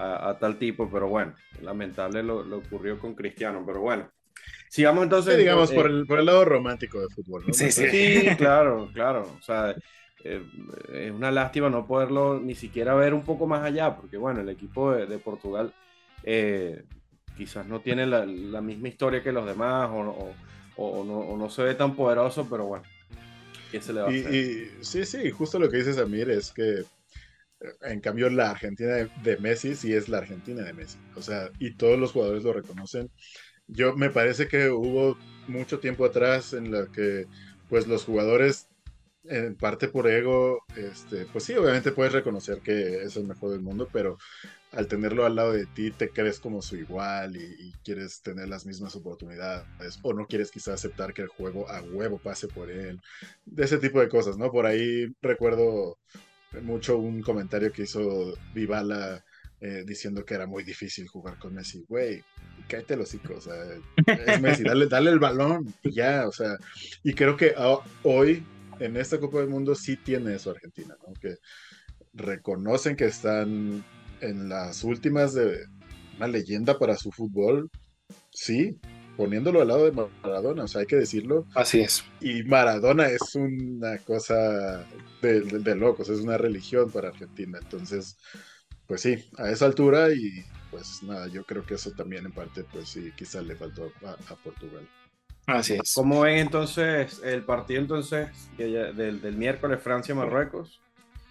a 0.00 0.38
tal 0.38 0.58
tipo, 0.58 0.90
pero 0.90 1.08
bueno, 1.08 1.34
lamentable 1.62 2.22
lo, 2.22 2.42
lo, 2.42 2.58
ocurrió 2.58 2.98
con 2.98 3.14
Cristiano, 3.14 3.62
pero 3.66 3.80
bueno. 3.80 4.10
Sigamos 4.68 5.04
entonces. 5.04 5.34
Sí, 5.34 5.40
digamos, 5.40 5.70
eh, 5.72 5.74
por, 5.74 5.86
el, 5.86 6.06
por 6.06 6.18
el 6.20 6.26
lado 6.26 6.44
romántico 6.44 7.00
de 7.00 7.08
fútbol. 7.08 7.44
¿no? 7.46 7.52
Sí, 7.52 7.70
sí, 7.72 7.88
sí, 7.90 8.36
claro, 8.36 8.88
claro. 8.94 9.36
O 9.38 9.42
sea, 9.42 9.74
eh, 10.24 10.42
es 10.92 11.10
una 11.10 11.30
lástima 11.30 11.68
no 11.70 11.86
poderlo 11.86 12.38
ni 12.40 12.54
siquiera 12.54 12.94
ver 12.94 13.14
un 13.14 13.24
poco 13.24 13.46
más 13.46 13.62
allá, 13.64 13.96
porque 13.96 14.16
bueno, 14.16 14.40
el 14.40 14.48
equipo 14.48 14.92
de, 14.92 15.06
de 15.06 15.18
Portugal 15.18 15.74
eh, 16.22 16.84
quizás 17.36 17.66
no 17.66 17.80
tiene 17.80 18.06
la, 18.06 18.24
la, 18.26 18.60
misma 18.60 18.88
historia 18.88 19.22
que 19.22 19.32
los 19.32 19.46
demás 19.46 19.88
o, 19.90 20.34
o, 20.76 20.84
o, 20.84 21.04
no, 21.04 21.18
o, 21.18 21.36
no, 21.36 21.48
se 21.50 21.62
ve 21.62 21.74
tan 21.74 21.96
poderoso, 21.96 22.46
pero 22.48 22.66
bueno, 22.66 22.84
¿qué 23.70 23.80
se 23.80 23.92
le 23.92 24.02
va 24.02 24.08
a 24.08 24.12
y, 24.12 24.20
hacer? 24.20 24.34
Y, 24.34 24.70
sí, 24.84 25.04
sí, 25.04 25.30
justo 25.30 25.58
lo 25.58 25.70
que 25.70 25.78
dices, 25.78 25.98
Amir, 25.98 26.30
es 26.30 26.52
que 26.52 26.84
en 27.82 28.00
cambio 28.00 28.30
la 28.30 28.50
Argentina 28.50 28.94
de, 28.94 29.10
de 29.22 29.36
Messi 29.38 29.74
sí 29.74 29.92
es 29.92 30.08
la 30.08 30.18
Argentina 30.18 30.62
de 30.62 30.72
Messi, 30.72 30.98
o 31.16 31.22
sea, 31.22 31.50
y 31.58 31.74
todos 31.74 31.98
los 31.98 32.12
jugadores 32.12 32.42
lo 32.44 32.52
reconocen. 32.52 33.10
Yo 33.68 33.94
me 33.94 34.10
parece 34.10 34.48
que 34.48 34.68
hubo 34.70 35.16
mucho 35.48 35.78
tiempo 35.78 36.04
atrás 36.04 36.52
en 36.54 36.72
la 36.72 36.86
que 36.86 37.26
pues 37.68 37.86
los 37.86 38.04
jugadores 38.04 38.68
en 39.24 39.54
parte 39.54 39.88
por 39.88 40.08
ego, 40.08 40.64
este, 40.76 41.26
pues 41.26 41.44
sí, 41.44 41.54
obviamente 41.54 41.92
puedes 41.92 42.12
reconocer 42.12 42.60
que 42.60 43.02
es 43.02 43.16
el 43.16 43.26
mejor 43.26 43.50
del 43.50 43.60
mundo, 43.60 43.88
pero 43.92 44.18
al 44.72 44.86
tenerlo 44.86 45.26
al 45.26 45.36
lado 45.36 45.52
de 45.52 45.66
ti 45.66 45.90
te 45.90 46.10
crees 46.10 46.40
como 46.40 46.62
su 46.62 46.76
igual 46.76 47.36
y, 47.36 47.40
y, 47.40 47.72
quieres 47.84 48.22
tener 48.22 48.48
las 48.48 48.66
mismas 48.66 48.94
oportunidades 48.96 49.98
o 50.02 50.14
no 50.14 50.26
quieres 50.26 50.50
quizás 50.50 50.74
aceptar 50.74 51.12
que 51.12 51.22
el 51.22 51.28
juego 51.28 51.68
a 51.68 51.82
huevo 51.82 52.18
pase 52.18 52.48
por 52.48 52.70
él, 52.70 53.00
de 53.44 53.64
ese 53.64 53.78
tipo 53.78 54.00
de 54.00 54.08
cosas, 54.08 54.36
¿no? 54.38 54.50
Por 54.50 54.66
ahí 54.66 55.12
recuerdo 55.20 55.98
mucho 56.62 56.98
un 56.98 57.22
comentario 57.22 57.72
que 57.72 57.82
hizo 57.82 58.34
Vivala 58.54 59.24
eh, 59.60 59.84
diciendo 59.86 60.24
que 60.24 60.34
era 60.34 60.46
muy 60.46 60.64
difícil 60.64 61.06
jugar 61.06 61.38
con 61.38 61.54
Messi, 61.54 61.84
güey, 61.88 62.22
cállate 62.68 62.96
los 62.96 63.08
hocico, 63.08 63.34
es 64.06 64.40
Messi, 64.40 64.62
dale, 64.64 64.86
dale 64.86 65.10
el 65.10 65.18
balón 65.18 65.72
y 65.82 65.92
ya, 65.92 66.26
o 66.26 66.32
sea, 66.32 66.56
y 67.02 67.12
creo 67.12 67.36
que 67.36 67.54
hoy 68.02 68.42
en 68.78 68.96
esta 68.96 69.20
Copa 69.20 69.40
del 69.40 69.50
Mundo 69.50 69.74
sí 69.74 69.96
tiene 69.96 70.34
eso 70.34 70.50
Argentina, 70.50 70.96
¿no? 71.06 71.12
que 71.14 71.36
reconocen 72.14 72.96
que 72.96 73.04
están 73.04 73.84
en 74.20 74.48
las 74.48 74.82
últimas 74.82 75.34
de 75.34 75.66
una 76.16 76.26
leyenda 76.26 76.78
para 76.78 76.96
su 76.96 77.12
fútbol, 77.12 77.70
sí, 78.30 78.78
poniéndolo 79.20 79.60
al 79.60 79.68
lado 79.68 79.84
de 79.84 79.92
Maradona, 80.22 80.64
o 80.64 80.66
sea, 80.66 80.80
hay 80.80 80.86
que 80.86 80.96
decirlo. 80.96 81.44
Así 81.54 81.80
es. 81.80 82.02
Y 82.22 82.42
Maradona 82.44 83.06
es 83.08 83.34
una 83.34 83.98
cosa 83.98 84.82
de, 85.20 85.42
de, 85.42 85.58
de 85.58 85.74
locos, 85.76 86.08
es 86.08 86.20
una 86.20 86.38
religión 86.38 86.90
para 86.90 87.08
Argentina, 87.08 87.58
entonces, 87.62 88.16
pues 88.86 89.02
sí, 89.02 89.22
a 89.36 89.50
esa 89.50 89.66
altura 89.66 90.10
y 90.10 90.42
pues 90.70 91.02
nada, 91.02 91.26
yo 91.28 91.44
creo 91.44 91.66
que 91.66 91.74
eso 91.74 91.90
también 91.90 92.24
en 92.24 92.32
parte, 92.32 92.64
pues 92.72 92.88
sí, 92.88 93.12
quizás 93.14 93.44
le 93.44 93.56
faltó 93.56 93.92
a, 94.06 94.12
a 94.12 94.36
Portugal. 94.36 94.88
Así 95.46 95.74
es. 95.74 95.92
¿Cómo 95.94 96.22
ven 96.22 96.38
entonces 96.38 97.20
el 97.22 97.44
partido 97.44 97.82
entonces 97.82 98.30
del, 98.56 99.20
del 99.20 99.36
miércoles 99.36 99.82
Francia-Marruecos? 99.82 100.80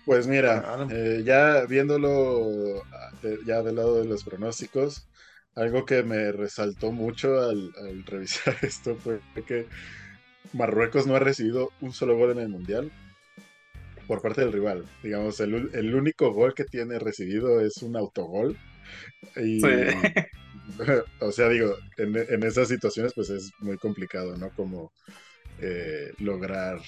Pues 0.06 0.28
mira, 0.28 0.88
eh, 0.92 1.24
ya 1.26 1.66
viéndolo 1.66 2.84
de, 3.24 3.40
ya 3.48 3.64
del 3.64 3.78
lado 3.78 4.00
de 4.00 4.06
los 4.06 4.24
pronósticos, 4.24 5.09
algo 5.56 5.86
que 5.86 6.04
me 6.04 6.32
resaltó 6.32 6.92
mucho 6.92 7.40
al, 7.42 7.72
al, 7.78 8.04
revisar 8.06 8.58
esto 8.62 8.96
fue 8.96 9.20
que 9.46 9.68
Marruecos 10.54 11.06
no 11.06 11.16
ha 11.16 11.20
recibido 11.20 11.72
un 11.82 11.94
solo 11.94 12.18
gol 12.18 12.32
en 12.32 12.40
el 12.40 12.50
Mundial 12.50 12.92
por 14.08 14.22
parte 14.22 14.42
del 14.42 14.54
rival. 14.54 14.86
Digamos, 15.04 15.40
el, 15.40 15.70
el 15.74 15.94
único 15.94 16.34
gol 16.34 16.56
que 16.56 16.66
tiene 16.66 16.98
recibido 16.98 17.62
es 17.62 17.78
un 17.84 17.96
autogol. 17.96 18.58
Y, 19.36 19.62
sí. 19.62 19.68
o 21.20 21.32
sea, 21.32 21.50
digo, 21.50 21.76
en, 21.98 22.18
en, 22.18 22.44
esas 22.44 22.70
situaciones 22.70 23.14
pues 23.14 23.30
es 23.30 23.52
muy 23.60 23.78
complicado, 23.78 24.36
¿no? 24.36 24.50
Como 24.56 24.92
eh, 25.62 26.12
lograr, 26.20 26.80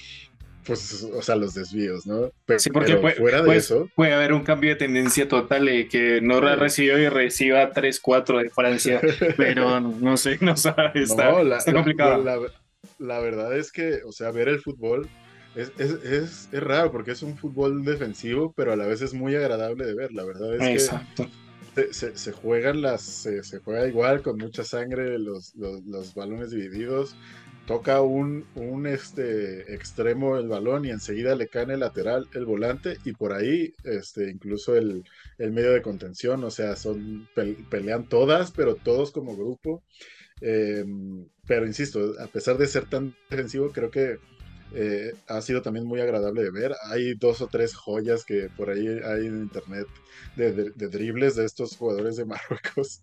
pues, 0.66 1.04
o 1.04 1.22
sea, 1.22 1.36
los 1.36 1.54
desvíos, 1.54 2.06
¿no? 2.06 2.32
Pero, 2.46 2.60
sí, 2.60 2.70
porque 2.70 2.90
pero 2.92 3.02
puede, 3.02 3.16
fuera 3.16 3.38
de 3.38 3.44
puede, 3.46 3.60
eso... 3.60 3.90
Puede 3.96 4.14
haber 4.14 4.34
un 4.34 4.44
cambio 4.44 4.72
de 4.72 4.76
tendencia 4.76 5.28
total 5.28 5.66
de 5.66 5.88
que 5.88 6.22
no 6.22 6.40
sí. 6.40 6.56
recibió 6.56 6.98
y 7.00 7.10
reciba 7.10 7.72
3-4 7.72 8.44
de 8.44 8.50
Francia, 8.50 9.02
pero 9.38 9.80
no 9.80 10.18
sé, 10.18 10.38
no 10.42 10.56
sabe, 10.58 10.92
está, 11.02 11.32
no, 11.32 11.44
la, 11.44 11.58
está 11.58 11.74
complicado. 11.74 12.24
La, 12.24 12.38
la, 12.38 12.48
la, 13.00 13.20
verdad 13.20 13.58
es 13.58 13.72
que, 13.72 14.02
o 14.06 14.12
sea, 14.12 14.32
ver 14.32 14.48
el 14.48 14.60
fútbol... 14.60 15.08
Es, 15.54 15.70
es, 15.78 15.92
es, 16.06 16.50
es, 16.54 16.64
raro 16.64 16.94
porque 16.94 17.12
es 17.12 17.22
un 17.24 17.38
fútbol 17.38 17.84
defensivo, 17.84 18.54
pero 18.56 18.72
a 18.72 18.78
la 18.78 18.86
vez 18.86 19.02
es 19.02 19.14
muy 19.14 19.36
agradable 19.36 19.86
de 19.86 19.96
ver. 19.96 20.14
La 20.14 20.24
verdad 20.24 20.56
es 20.56 20.84
Exacto. 20.86 21.26
que 21.26 21.51
se, 21.92 22.32
juegan 22.32 22.82
las, 22.82 23.02
se, 23.02 23.60
juega 23.60 23.88
igual 23.88 24.22
con 24.22 24.38
mucha 24.38 24.64
sangre, 24.64 25.18
los, 25.20 25.56
los, 25.56 26.14
balones 26.14 26.52
divididos. 26.52 27.16
Toca 27.68 28.02
un, 28.02 28.46
un 28.56 28.88
este, 28.88 29.74
extremo 29.74 30.38
el 30.38 30.48
balón 30.48 30.84
y 30.84 30.90
enseguida 30.90 31.36
le 31.36 31.48
cae 31.48 31.64
en 31.64 31.72
el 31.72 31.80
lateral 31.82 32.28
el 32.34 32.46
volante 32.46 32.98
y 33.06 33.14
por 33.14 33.34
ahí 33.34 33.74
este, 33.84 34.30
incluso 34.30 34.76
el, 34.76 35.04
el 35.38 35.52
medio 35.52 35.72
de 35.72 35.82
contención. 35.82 36.44
O 36.44 36.50
sea, 36.50 36.76
son 36.76 37.30
pelean 37.70 38.10
todas, 38.10 38.52
pero 38.52 38.76
todos 38.76 39.12
como 39.12 39.38
grupo. 39.38 39.84
Eh, 40.42 40.84
pero 41.48 41.68
insisto, 41.68 42.16
a 42.20 42.28
pesar 42.28 42.58
de 42.58 42.68
ser 42.68 42.90
tan 42.90 43.16
defensivo, 43.30 43.72
creo 43.72 43.92
que 43.92 44.18
eh, 44.74 45.14
ha 45.28 45.42
sido 45.42 45.62
también 45.62 45.86
muy 45.86 46.00
agradable 46.00 46.44
de 46.44 46.52
ver. 46.52 46.76
Hay 46.90 47.14
dos 47.16 47.42
o 47.42 47.48
tres 47.48 47.76
joyas 47.76 48.24
que 48.24 48.50
por 48.56 48.70
ahí 48.70 48.88
hay 48.88 49.28
en 49.28 49.42
internet 49.42 49.88
de, 50.36 50.52
de, 50.54 50.72
de 50.72 50.88
dribles 50.88 51.36
de 51.36 51.46
estos 51.46 51.76
jugadores 51.76 52.16
de 52.16 52.26
Marruecos, 52.26 53.02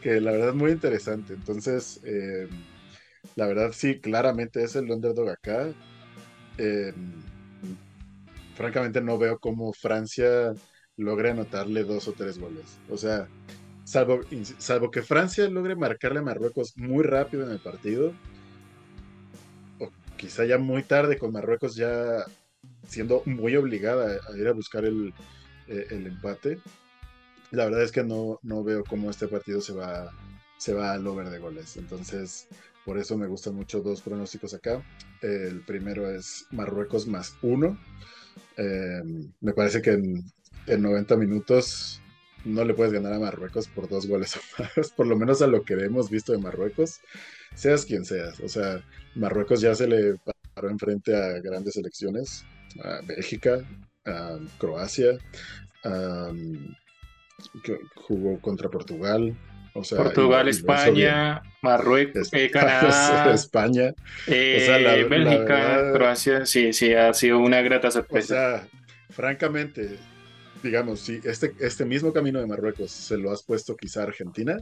que 0.00 0.20
la 0.20 0.32
verdad 0.32 0.50
es 0.50 0.54
muy 0.54 0.72
interesante. 0.72 1.34
Entonces, 1.34 2.00
eh, 2.04 2.48
la 3.36 3.46
verdad 3.46 3.72
sí, 3.72 4.00
claramente 4.00 4.62
es 4.62 4.76
el 4.76 4.90
underdog 4.90 5.28
acá. 5.28 5.68
Eh, 6.58 6.92
francamente 8.54 9.00
no 9.00 9.18
veo 9.18 9.38
cómo 9.38 9.72
Francia 9.72 10.54
logre 10.96 11.30
anotarle 11.30 11.84
dos 11.84 12.08
o 12.08 12.12
tres 12.12 12.38
goles. 12.38 12.78
O 12.88 12.96
sea, 12.96 13.28
salvo, 13.84 14.20
salvo 14.58 14.90
que 14.90 15.02
Francia 15.02 15.48
logre 15.48 15.76
marcarle 15.76 16.20
a 16.20 16.22
Marruecos 16.22 16.76
muy 16.76 17.04
rápido 17.04 17.44
en 17.44 17.50
el 17.50 17.60
partido 17.60 18.12
quizá 20.22 20.44
ya 20.44 20.56
muy 20.56 20.84
tarde 20.84 21.18
con 21.18 21.32
Marruecos 21.32 21.74
ya 21.74 22.24
siendo 22.86 23.24
muy 23.26 23.56
obligada 23.56 24.20
a 24.28 24.38
ir 24.38 24.46
a 24.46 24.52
buscar 24.52 24.84
el, 24.84 25.12
eh, 25.66 25.86
el 25.90 26.06
empate. 26.06 26.60
La 27.50 27.64
verdad 27.64 27.82
es 27.82 27.90
que 27.90 28.04
no, 28.04 28.38
no 28.44 28.62
veo 28.62 28.84
cómo 28.84 29.10
este 29.10 29.26
partido 29.26 29.60
se 29.60 29.72
va, 29.72 30.12
se 30.58 30.74
va 30.74 30.92
al 30.92 31.04
over 31.08 31.28
de 31.28 31.40
goles. 31.40 31.76
Entonces, 31.76 32.46
por 32.84 32.98
eso 32.98 33.18
me 33.18 33.26
gustan 33.26 33.56
mucho 33.56 33.80
dos 33.80 34.00
pronósticos 34.00 34.54
acá. 34.54 34.80
El 35.22 35.62
primero 35.62 36.08
es 36.08 36.46
Marruecos 36.52 37.08
más 37.08 37.34
uno. 37.42 37.76
Em, 38.56 39.28
me 39.40 39.52
parece 39.52 39.82
que 39.82 39.90
en, 39.90 40.24
en, 40.68 40.82
90 40.82 41.16
minutos 41.16 42.00
no 42.44 42.64
le 42.64 42.74
puedes 42.74 42.92
ganar 42.92 43.12
a 43.12 43.18
Marruecos 43.18 43.66
por 43.66 43.88
dos 43.88 44.06
goles 44.06 44.36
o 44.36 44.40
más, 44.58 44.92
por 44.96 45.08
lo 45.08 45.16
menos 45.16 45.42
a 45.42 45.48
lo 45.48 45.64
que 45.64 45.74
hemos 45.74 46.10
visto 46.10 46.30
de 46.30 46.38
Marruecos, 46.38 47.00
seas 47.54 47.84
quien 47.84 48.04
seas. 48.04 48.40
O 48.40 48.48
sea, 48.48 48.82
Marruecos 49.14 49.60
ya 49.60 49.74
se 49.74 49.86
le 49.86 50.16
paró 50.54 50.70
enfrente 50.70 51.14
a 51.16 51.40
grandes 51.40 51.74
selecciones, 51.74 52.44
a 52.82 53.00
Bélgica, 53.06 53.60
a 54.04 54.38
Croacia, 54.58 55.18
jugó 57.96 58.40
contra 58.40 58.68
Portugal. 58.68 59.36
O 59.74 59.82
sea, 59.82 59.98
Portugal, 59.98 60.48
España, 60.48 61.42
Marruecos, 61.62 62.28
eh, 62.32 62.50
Canadá, 62.50 63.32
España, 63.34 63.94
eh, 64.26 65.06
Bélgica, 65.08 65.92
Croacia, 65.94 66.44
sí, 66.44 66.74
sí, 66.74 66.92
ha 66.92 67.14
sido 67.14 67.38
una 67.38 67.62
grata 67.62 67.90
sorpresa. 67.90 68.34
O 68.34 68.58
sea, 68.58 68.68
francamente, 69.08 69.96
digamos, 70.62 71.00
si 71.00 71.20
este, 71.24 71.54
este 71.60 71.86
mismo 71.86 72.12
camino 72.12 72.38
de 72.38 72.46
Marruecos 72.46 72.90
se 72.90 73.16
lo 73.16 73.32
has 73.32 73.42
puesto 73.42 73.74
quizá 73.74 74.00
a 74.00 74.04
Argentina, 74.08 74.58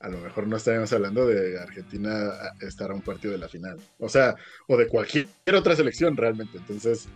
a 0.00 0.08
lo 0.08 0.18
mejor 0.18 0.46
no 0.46 0.56
estaríamos 0.56 0.92
hablando 0.92 1.26
de 1.26 1.58
Argentina 1.58 2.32
estar 2.60 2.90
a 2.90 2.94
un 2.94 3.02
partido 3.02 3.32
de 3.32 3.38
la 3.38 3.48
final. 3.48 3.78
O 3.98 4.08
sea, 4.08 4.34
o 4.68 4.76
de 4.76 4.88
cualquier 4.88 5.26
otra 5.54 5.74
selección 5.74 6.16
realmente. 6.16 6.58
Entonces, 6.58 7.08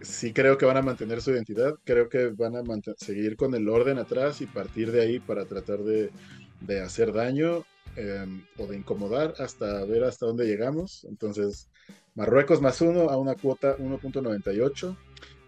sí 0.00 0.32
creo 0.32 0.58
que 0.58 0.66
van 0.66 0.76
a 0.76 0.82
mantener 0.82 1.20
su 1.22 1.30
identidad, 1.30 1.74
creo 1.84 2.08
que 2.08 2.28
van 2.28 2.56
a 2.56 2.62
seguir 2.96 3.36
con 3.36 3.54
el 3.54 3.68
orden 3.68 3.98
atrás 3.98 4.40
y 4.40 4.46
partir 4.46 4.92
de 4.92 5.02
ahí 5.02 5.20
para 5.20 5.44
tratar 5.44 5.80
de, 5.80 6.10
hacer 6.82 7.12
daño 7.12 7.64
em, 7.96 8.44
o 8.58 8.66
de 8.66 8.76
incomodar 8.76 9.34
hasta 9.38 9.84
ver 9.84 10.04
hasta 10.04 10.26
dónde 10.26 10.46
llegamos. 10.46 11.04
Entonces, 11.04 11.68
Marruecos 12.14 12.60
más 12.60 12.80
uno 12.80 13.10
a 13.10 13.16
una 13.16 13.34
cuota 13.34 13.76
1.98 13.76 14.96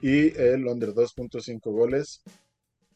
y 0.03 0.39
el 0.39 0.67
under 0.67 0.91
2.5 0.91 1.61
goles 1.63 2.23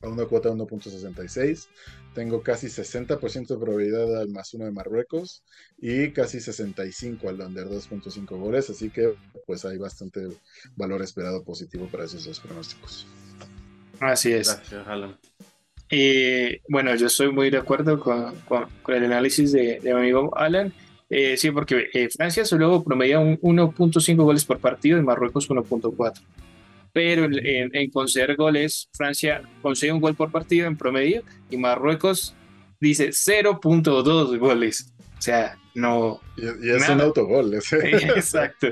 a 0.04 0.08
una 0.08 0.26
cuota 0.26 0.50
1.66. 0.50 1.68
Tengo 2.14 2.42
casi 2.42 2.68
60% 2.68 3.46
de 3.46 3.56
probabilidad 3.56 4.20
al 4.20 4.28
más 4.28 4.54
uno 4.54 4.64
de 4.64 4.70
Marruecos 4.70 5.42
y 5.78 6.10
casi 6.12 6.40
65 6.40 7.28
al 7.28 7.40
under 7.40 7.66
2.5 7.66 8.26
goles, 8.38 8.70
así 8.70 8.90
que 8.90 9.14
pues 9.46 9.64
hay 9.64 9.78
bastante 9.78 10.28
valor 10.76 11.02
esperado 11.02 11.42
positivo 11.42 11.86
para 11.86 12.04
esos 12.04 12.24
dos 12.24 12.40
pronósticos. 12.40 13.06
Así 14.00 14.32
es. 14.32 14.48
Gracias, 14.48 14.86
Alan. 14.86 15.18
Y 15.90 16.60
bueno, 16.68 16.94
yo 16.94 17.06
estoy 17.06 17.30
muy 17.30 17.50
de 17.50 17.58
acuerdo 17.58 18.00
con, 18.00 18.34
con, 18.46 18.94
el 18.94 19.04
análisis 19.04 19.52
de, 19.52 19.80
de, 19.80 19.94
mi 19.94 20.00
amigo 20.00 20.36
Alan. 20.36 20.72
Eh, 21.10 21.36
sí, 21.36 21.50
porque 21.50 21.88
eh, 21.92 22.08
Francia 22.10 22.44
solo 22.44 22.82
promedia 22.82 23.20
1.5 23.20 24.16
goles 24.16 24.44
por 24.44 24.58
partido 24.58 24.98
y 24.98 25.02
Marruecos 25.02 25.48
1.4 25.48 26.20
pero 26.94 27.28
en, 27.28 27.90
conceder 27.90 28.36
goles, 28.36 28.88
Francia 28.92 29.42
consigue 29.60 29.92
un 29.92 30.00
gol 30.00 30.14
por 30.14 30.30
partido 30.30 30.68
en 30.68 30.76
promedio 30.76 31.24
y 31.50 31.56
Marruecos 31.56 32.36
dice 32.80 33.08
0.2 33.08 34.38
goles. 34.38 34.92
O 35.18 35.22
sea, 35.22 35.58
no. 35.74 36.20
Y, 36.36 36.70
es 36.70 36.88
un 36.88 37.00
autogol. 37.00 37.52
Exacto. 37.54 38.68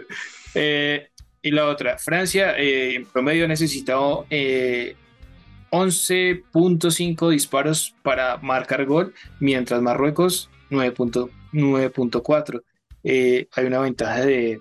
Eh, 0.55 1.09
y 1.43 1.51
la 1.51 1.67
otra, 1.67 1.99
Francia 1.99 2.57
eh, 2.57 2.95
en 2.95 3.07
promedio 3.07 3.47
ha 3.47 3.49
necesitado 3.49 4.25
11.5 4.31 7.29
eh, 7.29 7.33
disparos 7.33 7.97
para 8.05 8.37
marcar 8.37 8.87
gol, 8.87 9.15
mientras 9.41 9.83
Marruecos 9.83 10.49
9.4. 10.71 12.63
hay 13.03 13.49
una 13.65 13.81
ventaja 13.81 14.21
de 14.21 14.61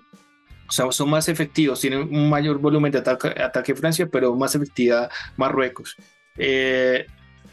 o 0.72 0.74
sea, 0.74 0.90
son 0.90 1.10
más 1.10 1.28
efectivos, 1.28 1.82
tienen 1.82 2.00
un 2.00 2.30
mayor 2.30 2.58
volumen 2.58 2.90
de 2.90 2.98
ataque, 2.98 3.74
Francia, 3.74 4.08
pero 4.10 4.34
más 4.34 4.54
efectividad 4.54 5.10
Marruecos. 5.36 5.96
Eh, 6.38 7.04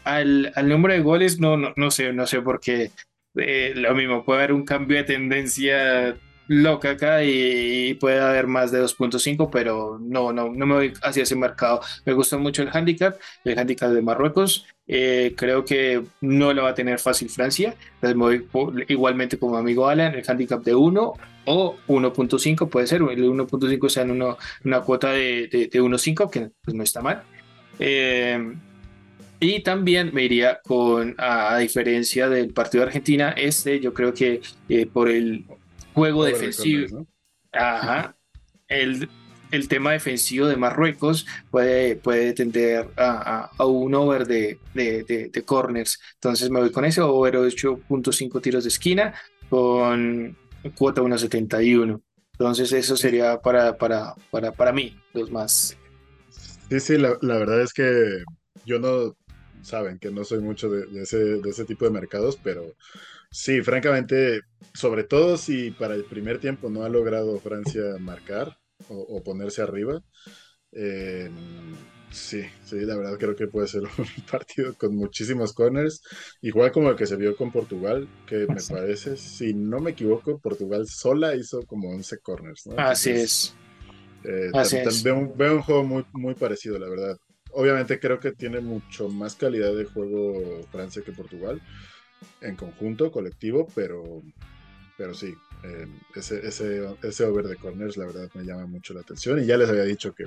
al, 0.04 0.50
número 0.64 0.94
de 0.94 1.00
goles, 1.00 1.38
no, 1.38 1.58
no, 1.58 1.90
sé, 1.90 2.14
no 2.14 2.26
sé 2.26 2.40
por 2.40 2.60
qué. 2.60 2.92
Eh, 3.36 3.74
lo 3.76 3.94
mismo, 3.94 4.24
puede 4.24 4.38
haber 4.38 4.54
un 4.54 4.64
cambio 4.64 4.96
de 4.96 5.04
tendencia 5.04 6.16
loca 6.50 6.90
acá 6.90 7.22
y, 7.22 7.94
puede 7.94 8.20
haber 8.20 8.48
más 8.48 8.72
de 8.72 8.82
2.5, 8.82 9.50
pero 9.52 10.00
no, 10.00 10.32
no, 10.32 10.48
no 10.48 10.66
me 10.66 10.74
voy 10.74 10.92
hacia 11.02 11.22
ese 11.22 11.36
mercado. 11.36 11.80
Me 12.04 12.12
gustó 12.12 12.40
mucho 12.40 12.62
el 12.62 12.70
handicap, 12.72 13.16
el 13.44 13.56
handicap 13.56 13.90
de 13.90 14.02
Marruecos. 14.02 14.66
Eh, 14.88 15.34
creo 15.36 15.64
que 15.64 16.02
no 16.20 16.52
lo 16.52 16.64
va 16.64 16.70
a 16.70 16.74
tener 16.74 16.98
fácil 16.98 17.30
Francia. 17.30 17.76
Entonces 17.94 18.16
me 18.16 18.24
voy 18.24 18.84
igualmente 18.88 19.38
como 19.38 19.56
amigo 19.56 19.86
Alan, 19.86 20.12
el 20.16 20.24
handicap 20.28 20.64
de 20.64 20.74
1 20.74 21.12
o 21.44 21.76
1.5 21.86 22.68
puede 22.68 22.88
ser, 22.88 23.02
el 23.02 23.24
1.5 23.24 23.88
sea 23.88 24.02
en 24.02 24.10
una 24.10 24.80
cuota 24.80 25.12
de, 25.12 25.46
de, 25.46 25.80
1.5, 25.80 26.30
que 26.30 26.50
pues, 26.62 26.74
no 26.74 26.82
está 26.82 27.00
mal. 27.00 27.22
Eh, 27.78 28.54
y 29.38 29.60
también 29.62 30.10
me 30.12 30.24
iría 30.24 30.60
con, 30.64 31.14
a, 31.16 31.58
diferencia 31.58 32.28
del 32.28 32.52
partido 32.52 32.82
de 32.82 32.88
Argentina, 32.88 33.30
este 33.30 33.78
yo 33.78 33.94
creo 33.94 34.12
que 34.12 34.40
eh, 34.68 34.86
por 34.86 35.08
el 35.08 35.44
juego 35.94 36.24
defensivo, 36.24 37.06
ajá, 37.52 38.16
el, 38.68 39.08
el, 39.50 39.68
tema 39.68 39.92
defensivo 39.92 40.46
de 40.46 40.56
Marruecos 40.56 41.26
puede, 41.50 41.96
puede 41.96 42.32
tender 42.32 42.88
a, 42.96 43.50
a, 43.56 43.66
un 43.66 43.94
over 43.94 44.26
de, 44.26 44.58
de, 44.74 45.30
de, 45.32 45.42
corners. 45.44 46.00
Entonces 46.14 46.50
me 46.50 46.60
voy 46.60 46.70
con 46.70 46.84
ese 46.84 47.00
over 47.00 47.34
8.5 47.36 48.40
tiros 48.40 48.64
de 48.64 48.68
esquina 48.68 49.14
con 49.48 50.36
cuota 50.76 51.02
1.71. 51.02 52.00
Entonces 52.32 52.72
eso 52.72 52.96
sería 52.96 53.40
para, 53.40 53.76
para, 53.76 54.14
para, 54.30 54.52
para 54.52 54.72
mí 54.72 54.98
los 55.12 55.30
más. 55.30 55.76
Sí, 56.70 56.80
sí, 56.80 56.98
la, 56.98 57.18
la, 57.20 57.36
verdad 57.36 57.60
es 57.62 57.72
que 57.72 58.22
yo 58.64 58.78
no, 58.78 59.16
saben 59.62 59.98
que 59.98 60.10
no 60.10 60.24
soy 60.24 60.40
mucho 60.40 60.68
de, 60.68 61.02
ese, 61.02 61.18
de 61.18 61.50
ese 61.50 61.64
tipo 61.64 61.84
de 61.84 61.90
mercados, 61.90 62.38
pero 62.42 62.74
sí, 63.30 63.62
francamente, 63.62 64.40
sobre 64.74 65.04
todo 65.04 65.36
si 65.36 65.70
para 65.70 65.94
el 65.94 66.04
primer 66.04 66.38
tiempo 66.38 66.70
no 66.70 66.84
ha 66.84 66.88
logrado 66.88 67.38
Francia 67.40 67.82
marcar 67.98 68.56
o, 68.88 69.22
ponerse 69.22 69.62
arriba, 69.62 70.02
eh, 70.72 71.30
Sí, 72.10 72.42
sí, 72.64 72.80
la 72.80 72.96
verdad 72.96 73.16
creo 73.18 73.36
que 73.36 73.46
puede 73.46 73.68
ser 73.68 73.82
un 73.98 74.24
partido 74.30 74.74
con 74.74 74.96
muchísimos 74.96 75.52
corners, 75.52 76.02
igual 76.42 76.72
como 76.72 76.90
el 76.90 76.96
que 76.96 77.06
se 77.06 77.16
vio 77.16 77.36
con 77.36 77.52
Portugal, 77.52 78.08
que 78.26 78.46
me 78.48 78.60
parece, 78.68 79.16
si 79.16 79.54
no 79.54 79.78
me 79.78 79.92
equivoco, 79.92 80.38
Portugal 80.38 80.86
sola 80.88 81.36
hizo 81.36 81.64
como 81.66 81.90
11 81.90 82.18
corners. 82.18 82.66
¿no? 82.66 82.74
Así 82.78 83.10
es. 83.10 83.54
Eh, 84.24 84.50
Así 84.52 84.76
es. 84.76 85.02
Veo, 85.02 85.18
un, 85.18 85.36
veo, 85.36 85.56
un, 85.56 85.62
juego 85.62 85.84
muy, 85.84 86.04
muy 86.12 86.34
parecido, 86.34 86.78
la 86.78 86.88
verdad. 86.88 87.16
Obviamente 87.60 88.00
creo 88.00 88.18
que 88.18 88.32
tiene 88.32 88.60
mucho 88.60 89.10
más 89.10 89.34
calidad 89.34 89.74
de 89.74 89.84
juego 89.84 90.62
Francia 90.72 91.02
que 91.04 91.12
Portugal, 91.12 91.60
en 92.40 92.56
conjunto, 92.56 93.12
colectivo, 93.12 93.68
pero, 93.74 94.22
pero 94.96 95.12
sí, 95.12 95.34
eh, 95.62 95.86
ese, 96.14 96.46
ese, 97.02 97.24
over 97.24 97.46
de 97.46 97.56
corners 97.56 97.98
la 97.98 98.06
verdad 98.06 98.30
me 98.32 98.44
llama 98.44 98.66
mucho 98.66 98.94
la 98.94 99.00
atención 99.00 99.42
y 99.42 99.46
ya 99.46 99.58
les 99.58 99.68
había 99.68 99.82
dicho 99.82 100.14
que 100.14 100.24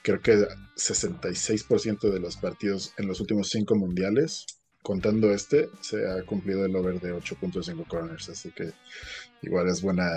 creo 0.00 0.22
que 0.22 0.46
66% 0.76 2.10
de 2.10 2.18
los 2.18 2.38
partidos 2.38 2.94
en 2.96 3.08
los 3.08 3.20
últimos 3.20 3.50
cinco 3.50 3.74
mundiales, 3.74 4.46
contando 4.82 5.30
este, 5.32 5.68
se 5.82 6.08
ha 6.10 6.22
cumplido 6.24 6.64
el 6.64 6.74
over 6.74 6.98
de 6.98 7.12
8.5 7.12 7.86
corners, 7.86 8.30
así 8.30 8.50
que 8.52 8.72
igual 9.42 9.68
es 9.68 9.82
buena, 9.82 10.08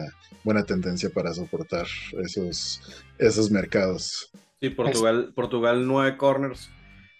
buena 0.46 0.64
tendencia 0.64 1.10
para 1.10 1.34
soportar 1.34 1.88
esos, 2.24 2.82
esos 3.18 3.52
mercados. 3.52 4.32
Sí, 4.62 4.70
Portugal, 4.70 5.34
Portugal 5.34 5.88
9 5.88 6.18
corners, 6.18 6.70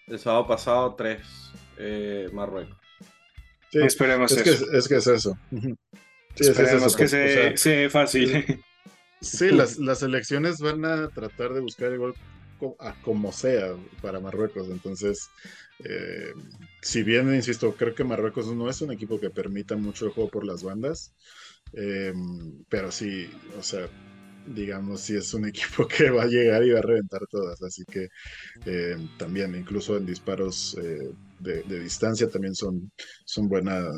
el 0.06 0.18
sábado 0.18 0.46
pasado 0.46 0.94
3 0.94 1.20
eh, 1.78 2.28
Marruecos. 2.32 2.76
Sí, 3.70 3.78
Esperemos 3.80 4.30
es 4.32 4.46
eso. 4.46 4.66
Que, 4.70 4.78
es 4.78 4.88
que 4.88 4.96
es 4.96 5.06
eso. 5.06 5.38
Sí, 6.34 6.48
Esperemos 6.48 6.96
que 6.96 7.08
sea 7.08 7.56
se, 7.56 7.90
fácil. 7.90 8.62
Sí, 9.20 9.50
las, 9.50 9.78
las 9.78 10.02
elecciones 10.02 10.58
van 10.60 10.84
a 10.84 11.08
tratar 11.08 11.52
de 11.52 11.60
buscar 11.60 11.92
el 11.92 11.98
gol 11.98 12.14
a 12.78 12.94
como 13.02 13.32
sea 13.32 13.74
para 14.00 14.20
Marruecos. 14.20 14.68
Entonces, 14.68 15.28
eh, 15.84 16.32
si 16.80 17.02
bien, 17.02 17.34
insisto, 17.34 17.74
creo 17.74 17.94
que 17.94 18.04
Marruecos 18.04 18.52
no 18.54 18.70
es 18.70 18.80
un 18.80 18.92
equipo 18.92 19.20
que 19.20 19.30
permita 19.30 19.76
mucho 19.76 20.06
el 20.06 20.12
juego 20.12 20.30
por 20.30 20.44
las 20.44 20.62
bandas, 20.62 21.12
eh, 21.72 22.12
pero 22.68 22.92
sí, 22.92 23.30
o 23.58 23.62
sea, 23.62 23.88
digamos, 24.46 25.00
sí 25.00 25.16
es 25.16 25.32
un 25.34 25.44
equipo 25.48 25.86
que 25.86 26.10
va 26.10 26.24
a 26.24 26.26
llegar 26.26 26.62
y 26.64 26.70
va 26.70 26.78
a 26.78 26.82
reventar 26.82 27.20
todas. 27.30 27.62
Así 27.62 27.84
que 27.84 28.08
eh, 28.66 28.96
también, 29.18 29.54
incluso 29.54 29.96
en 29.96 30.06
disparos 30.06 30.76
de, 31.38 31.62
distancia, 31.80 32.28
también 32.28 32.54
son, 32.54 32.90
son 33.24 33.48
buena, 33.48 33.90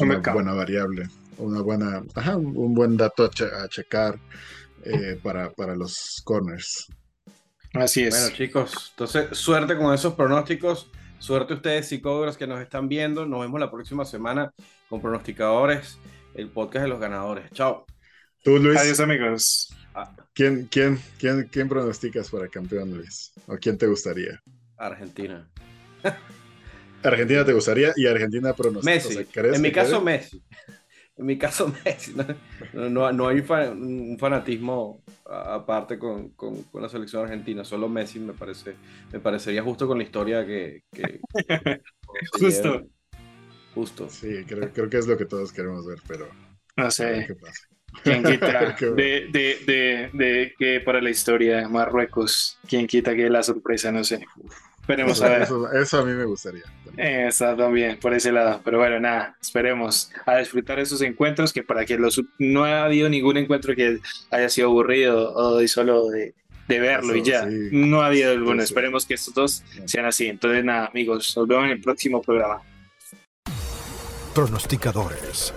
una 0.00 0.32
buena 0.32 0.54
variable. 0.54 1.08
una 1.38 1.62
buena, 1.62 2.02
ajá, 2.14 2.36
un 2.36 2.74
buen 2.74 2.96
dato 2.96 3.24
a, 3.24 3.68
checar 3.68 4.18
eh, 4.84 5.18
para, 5.22 5.50
para 5.50 5.74
los 5.74 6.20
corners. 6.24 6.86
Así 7.74 8.04
es. 8.04 8.18
Bueno, 8.18 8.36
chicos, 8.36 8.88
entonces 8.90 9.36
suerte 9.36 9.76
con 9.76 9.94
esos 9.94 10.14
pronósticos. 10.14 10.90
Suerte 11.18 11.54
ustedes, 11.54 11.88
psicólogos 11.88 12.36
que 12.36 12.46
nos 12.46 12.60
están 12.60 12.88
viendo. 12.88 13.26
Nos 13.26 13.40
vemos 13.40 13.60
la 13.60 13.70
próxima 13.70 14.04
semana 14.04 14.52
con 14.88 15.00
pronosticadores, 15.00 15.98
el 16.34 16.48
podcast 16.48 16.84
de 16.84 16.88
los 16.88 17.00
ganadores. 17.00 17.50
Chao. 17.52 17.84
Tú, 18.48 18.56
Luis. 18.56 18.78
Adiós, 18.78 18.98
amigos. 19.00 19.76
Ah. 19.94 20.10
¿Quién, 20.32 20.68
quién, 20.70 20.98
quién, 21.18 21.50
quién 21.52 21.68
pronosticas 21.68 22.30
para 22.30 22.48
campeón, 22.48 22.96
Luis? 22.96 23.30
¿O 23.46 23.58
quién 23.58 23.76
te 23.76 23.86
gustaría? 23.86 24.42
Argentina. 24.78 25.46
Argentina 27.02 27.44
te 27.44 27.52
gustaría 27.52 27.92
y 27.94 28.06
Argentina 28.06 28.54
pronostica. 28.54 28.90
Messi. 28.90 29.28
en 29.54 29.60
mi 29.60 29.70
caso, 29.70 30.00
Messi. 30.00 30.42
En 31.18 31.26
mi 31.26 31.36
caso, 31.36 31.74
Messi. 31.84 32.14
No, 32.72 33.12
no, 33.12 33.28
hay 33.28 33.40
un 33.40 34.16
fanatismo 34.18 35.02
aparte 35.26 35.98
con, 35.98 36.30
con, 36.30 36.64
la 36.72 36.88
selección 36.88 37.24
argentina. 37.24 37.64
Solo 37.64 37.86
Messi 37.86 38.18
me 38.18 38.32
parece 38.32 38.76
me 39.12 39.20
parecería 39.20 39.62
justo 39.62 39.86
con 39.86 39.98
la 39.98 40.04
historia 40.04 40.46
que. 40.46 40.84
justo. 42.32 42.88
Justo. 43.74 44.08
Sí, 44.08 44.42
creo, 44.46 44.72
creo, 44.72 44.88
que 44.88 44.96
es 44.96 45.06
lo 45.06 45.18
que 45.18 45.26
todos 45.26 45.52
queremos 45.52 45.86
ver, 45.86 45.98
pero. 46.08 46.30
No 46.78 46.90
sé. 46.90 47.26
¿Qué 47.26 47.34
pasa? 47.34 47.67
¿Quién 48.02 48.22
quita 48.22 48.76
de, 48.80 49.28
de, 49.30 49.58
de, 49.66 50.10
de, 50.12 50.54
que 50.58 50.80
para 50.80 51.00
la 51.00 51.10
historia 51.10 51.68
Marruecos, 51.68 52.58
quién 52.68 52.86
quita 52.86 53.14
que 53.14 53.28
la 53.28 53.42
sorpresa, 53.42 53.90
no 53.92 54.04
sé. 54.04 54.24
Esperemos 54.80 55.20
a 55.20 55.28
ver. 55.28 55.48
Eso, 55.74 55.98
a 55.98 56.04
mí 56.04 56.12
me 56.12 56.24
gustaría. 56.24 56.62
Eso 56.96 57.54
también, 57.56 57.98
por 57.98 58.14
ese 58.14 58.32
lado. 58.32 58.62
Pero 58.64 58.78
bueno, 58.78 58.98
nada, 58.98 59.36
esperemos 59.40 60.10
a 60.24 60.38
disfrutar 60.38 60.78
esos 60.78 61.02
encuentros, 61.02 61.52
que 61.52 61.62
para 61.62 61.84
que 61.84 61.98
los, 61.98 62.22
no 62.38 62.64
ha 62.64 62.84
habido 62.84 63.08
ningún 63.10 63.36
encuentro 63.36 63.74
que 63.74 63.98
haya 64.30 64.48
sido 64.48 64.68
aburrido 64.68 65.34
o 65.34 65.58
de 65.58 65.68
solo 65.68 66.08
de, 66.08 66.34
de 66.68 66.80
verlo 66.80 67.14
y 67.14 67.22
ya. 67.22 67.46
No 67.70 68.00
ha 68.00 68.06
habido 68.06 68.32
alguno. 68.32 68.62
Esperemos 68.62 69.04
que 69.04 69.14
estos 69.14 69.34
dos 69.34 69.62
sean 69.84 70.06
así. 70.06 70.26
Entonces, 70.28 70.64
nada, 70.64 70.86
amigos, 70.86 71.36
nos 71.36 71.46
vemos 71.46 71.64
en 71.66 71.70
el 71.72 71.80
próximo 71.82 72.22
programa. 72.22 72.62
Pronosticadores 74.34 75.52